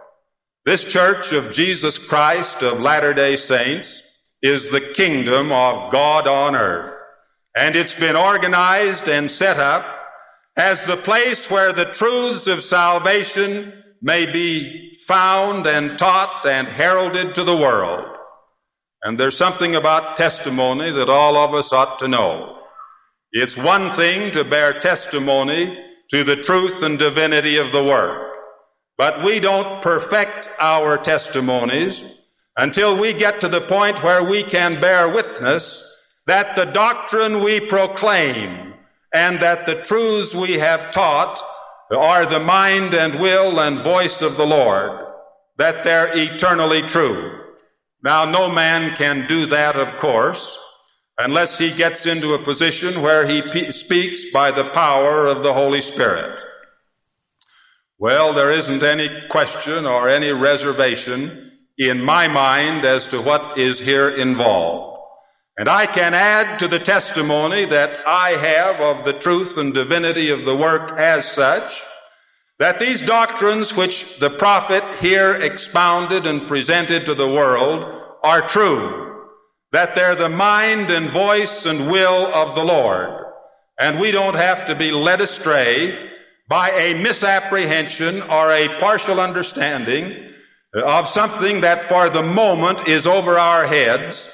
This 0.66 0.84
church 0.84 1.34
of 1.34 1.52
Jesus 1.52 1.98
Christ 1.98 2.62
of 2.62 2.80
Latter 2.80 3.12
day 3.12 3.36
Saints 3.36 4.04
is 4.44 4.70
the 4.70 4.80
kingdom 4.80 5.52
of 5.52 5.92
God 5.92 6.28
on 6.28 6.56
earth. 6.56 6.94
And 7.58 7.76
it's 7.76 7.96
been 7.96 8.16
organized 8.16 9.10
and 9.10 9.32
set 9.32 9.60
up 9.60 9.84
as 10.56 10.84
the 10.84 10.98
place 10.98 11.50
where 11.50 11.74
the 11.74 11.86
truths 11.86 12.46
of 12.46 12.62
salvation 12.62 13.83
may 14.04 14.26
be 14.26 14.94
found 15.08 15.66
and 15.66 15.98
taught 15.98 16.46
and 16.46 16.68
heralded 16.68 17.34
to 17.34 17.44
the 17.46 17.56
world. 17.56 18.06
And 19.02 19.18
there's 19.18 19.38
something 19.38 19.76
about 19.76 20.18
testimony 20.18 20.92
that 20.92 21.10
all 21.10 21.38
of 21.38 21.54
us 21.54 21.72
ought 21.72 22.00
to 22.00 22.10
know. 22.10 22.60
It's 23.32 23.56
one 23.56 23.90
thing 23.92 24.32
to 24.32 24.44
bear 24.44 24.78
testimony 24.80 25.82
to 26.10 26.24
the 26.26 26.36
truth 26.36 26.84
and 26.84 27.00
divinity 27.00 27.56
of 27.56 27.72
the 27.72 27.84
Word. 27.84 28.30
But 28.98 29.24
we 29.24 29.40
don't 29.40 29.82
perfect 29.82 30.50
our 30.60 30.98
testimonies 30.98 32.04
until 32.58 32.98
we 32.98 33.14
get 33.14 33.40
to 33.40 33.48
the 33.48 33.62
point 33.62 34.04
where 34.04 34.24
we 34.24 34.44
can 34.44 34.82
bear 34.82 35.10
witness 35.10 35.82
that 36.28 36.58
the 36.58 36.66
doctrine 36.66 37.42
we 37.42 37.62
proclaim 37.62 38.74
and 39.14 39.40
that 39.40 39.66
the 39.66 39.82
truths 39.82 40.36
we 40.36 40.54
have 40.54 40.92
taught 40.92 41.42
are 41.94 42.26
the 42.26 42.40
mind 42.40 42.94
and 42.94 43.20
will 43.20 43.60
and 43.60 43.80
voice 43.80 44.22
of 44.22 44.38
the 44.38 44.46
Lord, 44.46 45.00
that 45.58 45.84
they're 45.84 46.16
eternally 46.18 46.82
true. 46.82 47.40
Now, 48.04 48.26
no 48.26 48.50
man 48.50 48.96
can 48.96 49.28
do 49.28 49.46
that, 49.48 49.76
of 49.76 50.00
course, 50.00 50.58
unless 51.18 51.58
he 51.58 51.72
gets 51.72 52.06
into 52.06 52.34
a 52.34 52.40
position 52.40 53.02
where 53.02 53.26
he 53.26 53.42
pe- 53.42 53.72
speaks 53.72 54.26
by 54.32 54.52
the 54.52 54.70
power 54.70 55.26
of 55.26 55.44
the 55.44 55.54
Holy 55.54 55.82
Spirit. 55.82 56.42
Well, 58.00 58.34
there 58.34 58.52
isn't 58.52 58.84
any 58.84 59.10
question 59.30 59.86
or 59.86 60.10
any 60.10 60.32
reservation 60.32 61.52
in 61.78 62.04
my 62.04 62.28
mind 62.28 62.86
as 62.86 63.08
to 63.08 63.22
what 63.22 63.58
is 63.58 63.80
here 63.80 64.10
involved. 64.10 64.93
And 65.58 65.70
I 65.70 65.86
can 65.86 66.14
add 66.14 66.60
to 66.60 66.68
the 66.68 66.80
testimony 66.80 67.66
that 67.66 68.00
I 68.08 68.32
have 68.32 68.82
of 68.82 69.06
the 69.06 69.14
truth 69.14 69.58
and 69.58 69.74
divinity 69.74 70.30
of 70.30 70.46
the 70.46 70.56
work 70.56 70.98
as 70.98 71.32
such, 71.32 71.84
that 72.60 72.80
these 72.80 73.02
doctrines 73.02 73.76
which 73.76 74.20
the 74.20 74.30
prophet 74.30 74.84
here 75.00 75.34
expounded 75.34 76.26
and 76.26 76.48
presented 76.48 77.06
to 77.06 77.16
the 77.16 77.28
world 77.28 77.86
are 78.24 78.42
true 78.42 79.04
that 79.74 79.96
they're 79.96 80.16
the 80.16 80.30
mind 80.30 80.92
and 80.92 81.10
voice 81.10 81.66
and 81.66 81.90
will 81.90 82.28
of 82.28 82.54
the 82.54 82.64
Lord. 82.64 83.10
And 83.80 84.00
we 84.00 84.12
don't 84.12 84.36
have 84.36 84.68
to 84.68 84.76
be 84.76 84.92
led 84.92 85.20
astray 85.20 86.12
by 86.48 86.70
a 86.70 86.94
misapprehension 86.94 88.22
or 88.22 88.52
a 88.52 88.70
partial 88.80 89.20
understanding 89.20 90.32
of 90.76 91.10
something 91.10 91.62
that 91.62 91.84
for 91.84 92.08
the 92.08 92.22
moment 92.22 92.88
is 92.88 93.08
over 93.08 93.40
our 93.40 93.66
heads. 93.66 94.30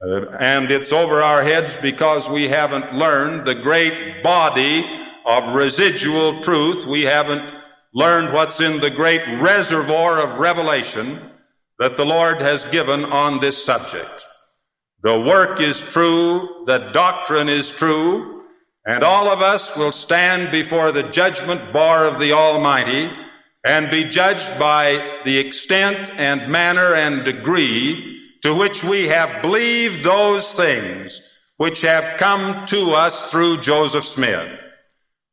And 0.00 0.70
it's 0.70 0.92
over 0.92 1.22
our 1.22 1.42
heads 1.42 1.76
because 1.80 2.28
we 2.28 2.48
haven't 2.48 2.94
learned 2.94 3.46
the 3.46 3.54
great 3.54 4.22
body 4.22 4.84
of 5.24 5.54
residual 5.54 6.42
truth. 6.42 6.86
We 6.86 7.02
haven't 7.02 7.52
learned 7.94 8.32
what's 8.32 8.60
in 8.60 8.80
the 8.80 8.90
great 8.90 9.26
reservoir 9.40 10.18
of 10.20 10.38
revelation 10.38 11.30
that 11.78 11.96
the 11.96 12.04
Lord 12.04 12.40
has 12.40 12.64
given 12.66 13.04
on 13.04 13.40
this 13.40 13.62
subject. 13.62 14.26
The 15.02 15.18
work 15.18 15.60
is 15.60 15.80
true, 15.82 16.64
the 16.66 16.90
doctrine 16.92 17.48
is 17.48 17.70
true, 17.70 18.42
and 18.86 19.02
all 19.02 19.28
of 19.28 19.40
us 19.40 19.74
will 19.76 19.92
stand 19.92 20.50
before 20.50 20.92
the 20.92 21.04
judgment 21.04 21.72
bar 21.72 22.06
of 22.06 22.18
the 22.18 22.32
Almighty 22.32 23.10
and 23.64 23.90
be 23.90 24.04
judged 24.04 24.58
by 24.58 25.20
the 25.24 25.38
extent 25.38 26.10
and 26.18 26.50
manner 26.50 26.94
and 26.94 27.24
degree 27.24 28.15
to 28.46 28.54
which 28.54 28.84
we 28.84 29.08
have 29.08 29.42
believed 29.42 30.04
those 30.04 30.52
things 30.52 31.20
which 31.56 31.80
have 31.80 32.16
come 32.16 32.64
to 32.64 32.92
us 32.92 33.28
through 33.28 33.60
Joseph 33.60 34.06
Smith. 34.06 34.60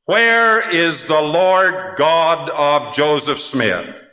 Where 0.05 0.67
is 0.71 1.03
the 1.03 1.21
Lord 1.21 1.95
God 1.95 2.49
of 2.49 2.95
Joseph 2.95 3.39
Smith? 3.39 4.03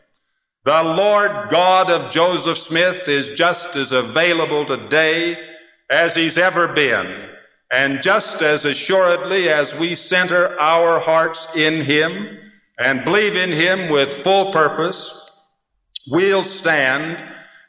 The 0.67 0.83
Lord 0.83 1.49
God 1.49 1.91
of 1.91 2.13
Joseph 2.13 2.59
Smith 2.59 3.09
is 3.09 3.31
just 3.31 3.75
as 3.75 3.93
available 3.93 4.67
today 4.67 5.49
as 5.89 6.15
he's 6.15 6.37
ever 6.37 6.69
been. 6.69 7.27
And 7.73 8.03
just 8.03 8.43
as 8.43 8.67
assuredly 8.67 9.49
as 9.49 9.75
we 9.75 9.95
center 9.95 10.61
our 10.61 11.01
hearts 11.01 11.47
in 11.57 11.81
him 11.81 12.39
and 12.79 13.03
believe 13.07 13.35
in 13.35 13.51
him 13.51 13.91
with 13.91 14.13
full 14.13 14.53
purpose, 14.53 15.31
we'll 16.07 16.45
stand 16.45 17.25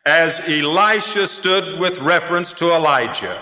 as 0.06 0.40
Elisha 0.42 1.28
stood 1.28 1.80
with 1.80 2.02
reference 2.02 2.54
to 2.54 2.74
Elijah. 2.74 3.40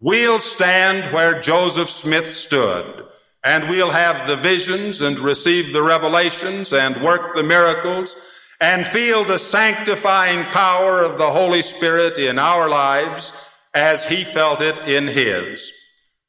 We'll 0.00 0.40
stand 0.40 1.06
where 1.12 1.40
Joseph 1.40 1.88
Smith 1.88 2.34
stood 2.34 3.06
and 3.42 3.70
we'll 3.70 3.90
have 3.90 4.26
the 4.26 4.36
visions 4.36 5.00
and 5.00 5.18
receive 5.18 5.72
the 5.72 5.82
revelations 5.82 6.72
and 6.72 7.00
work 7.00 7.34
the 7.34 7.42
miracles 7.42 8.16
and 8.60 8.86
feel 8.86 9.24
the 9.24 9.38
sanctifying 9.38 10.44
power 10.46 11.02
of 11.02 11.16
the 11.16 11.30
Holy 11.30 11.62
Spirit 11.62 12.18
in 12.18 12.38
our 12.38 12.68
lives 12.68 13.32
as 13.72 14.04
He 14.04 14.24
felt 14.24 14.60
it 14.60 14.76
in 14.88 15.06
His, 15.06 15.72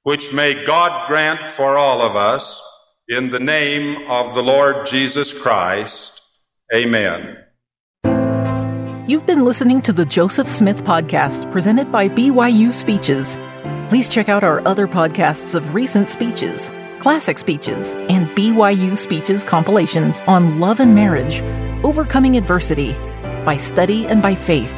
which 0.04 0.32
may 0.32 0.66
God 0.66 1.08
grant 1.08 1.48
for 1.48 1.78
all 1.78 2.02
of 2.02 2.16
us 2.16 2.62
in 3.08 3.32
the 3.32 3.40
name 3.40 4.10
of 4.10 4.36
the 4.36 4.44
Lord 4.44 4.86
Jesus 4.86 5.34
Christ. 5.34 6.22
Amen. 6.74 7.47
You've 9.08 9.26
been 9.26 9.44
listening 9.46 9.82
to 9.84 9.94
the 9.94 10.04
Joseph 10.04 10.50
Smith 10.50 10.84
Podcast 10.84 11.50
presented 11.50 11.94
by 11.94 12.10
BYU 12.10 12.74
Speeches. 12.74 13.40
Please 13.88 14.10
check 14.10 14.28
out 14.28 14.44
our 14.44 14.62
other 14.68 14.86
podcasts 14.86 15.56
of 15.56 15.74
recent 15.74 16.10
speeches, 16.10 16.70
classic 17.00 17.38
speeches, 17.38 17.94
and 18.10 18.28
BYU 18.32 18.98
Speeches 18.98 19.46
compilations 19.46 20.24
on 20.24 20.60
love 20.60 20.82
and 20.82 20.94
marriage, 20.94 21.42
overcoming 21.86 22.36
adversity, 22.36 22.92
by 23.46 23.56
study 23.56 24.06
and 24.08 24.22
by 24.22 24.36
faith. 24.36 24.76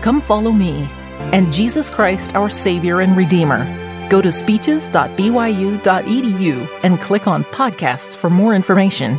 Come 0.00 0.20
follow 0.20 0.52
me 0.52 0.88
and 1.32 1.52
Jesus 1.52 1.90
Christ, 1.90 2.36
our 2.36 2.50
Savior 2.50 3.00
and 3.00 3.16
Redeemer. 3.16 3.64
Go 4.08 4.22
to 4.22 4.30
speeches.byu.edu 4.30 6.68
and 6.84 7.00
click 7.00 7.26
on 7.26 7.42
podcasts 7.44 8.16
for 8.16 8.30
more 8.30 8.54
information. 8.54 9.18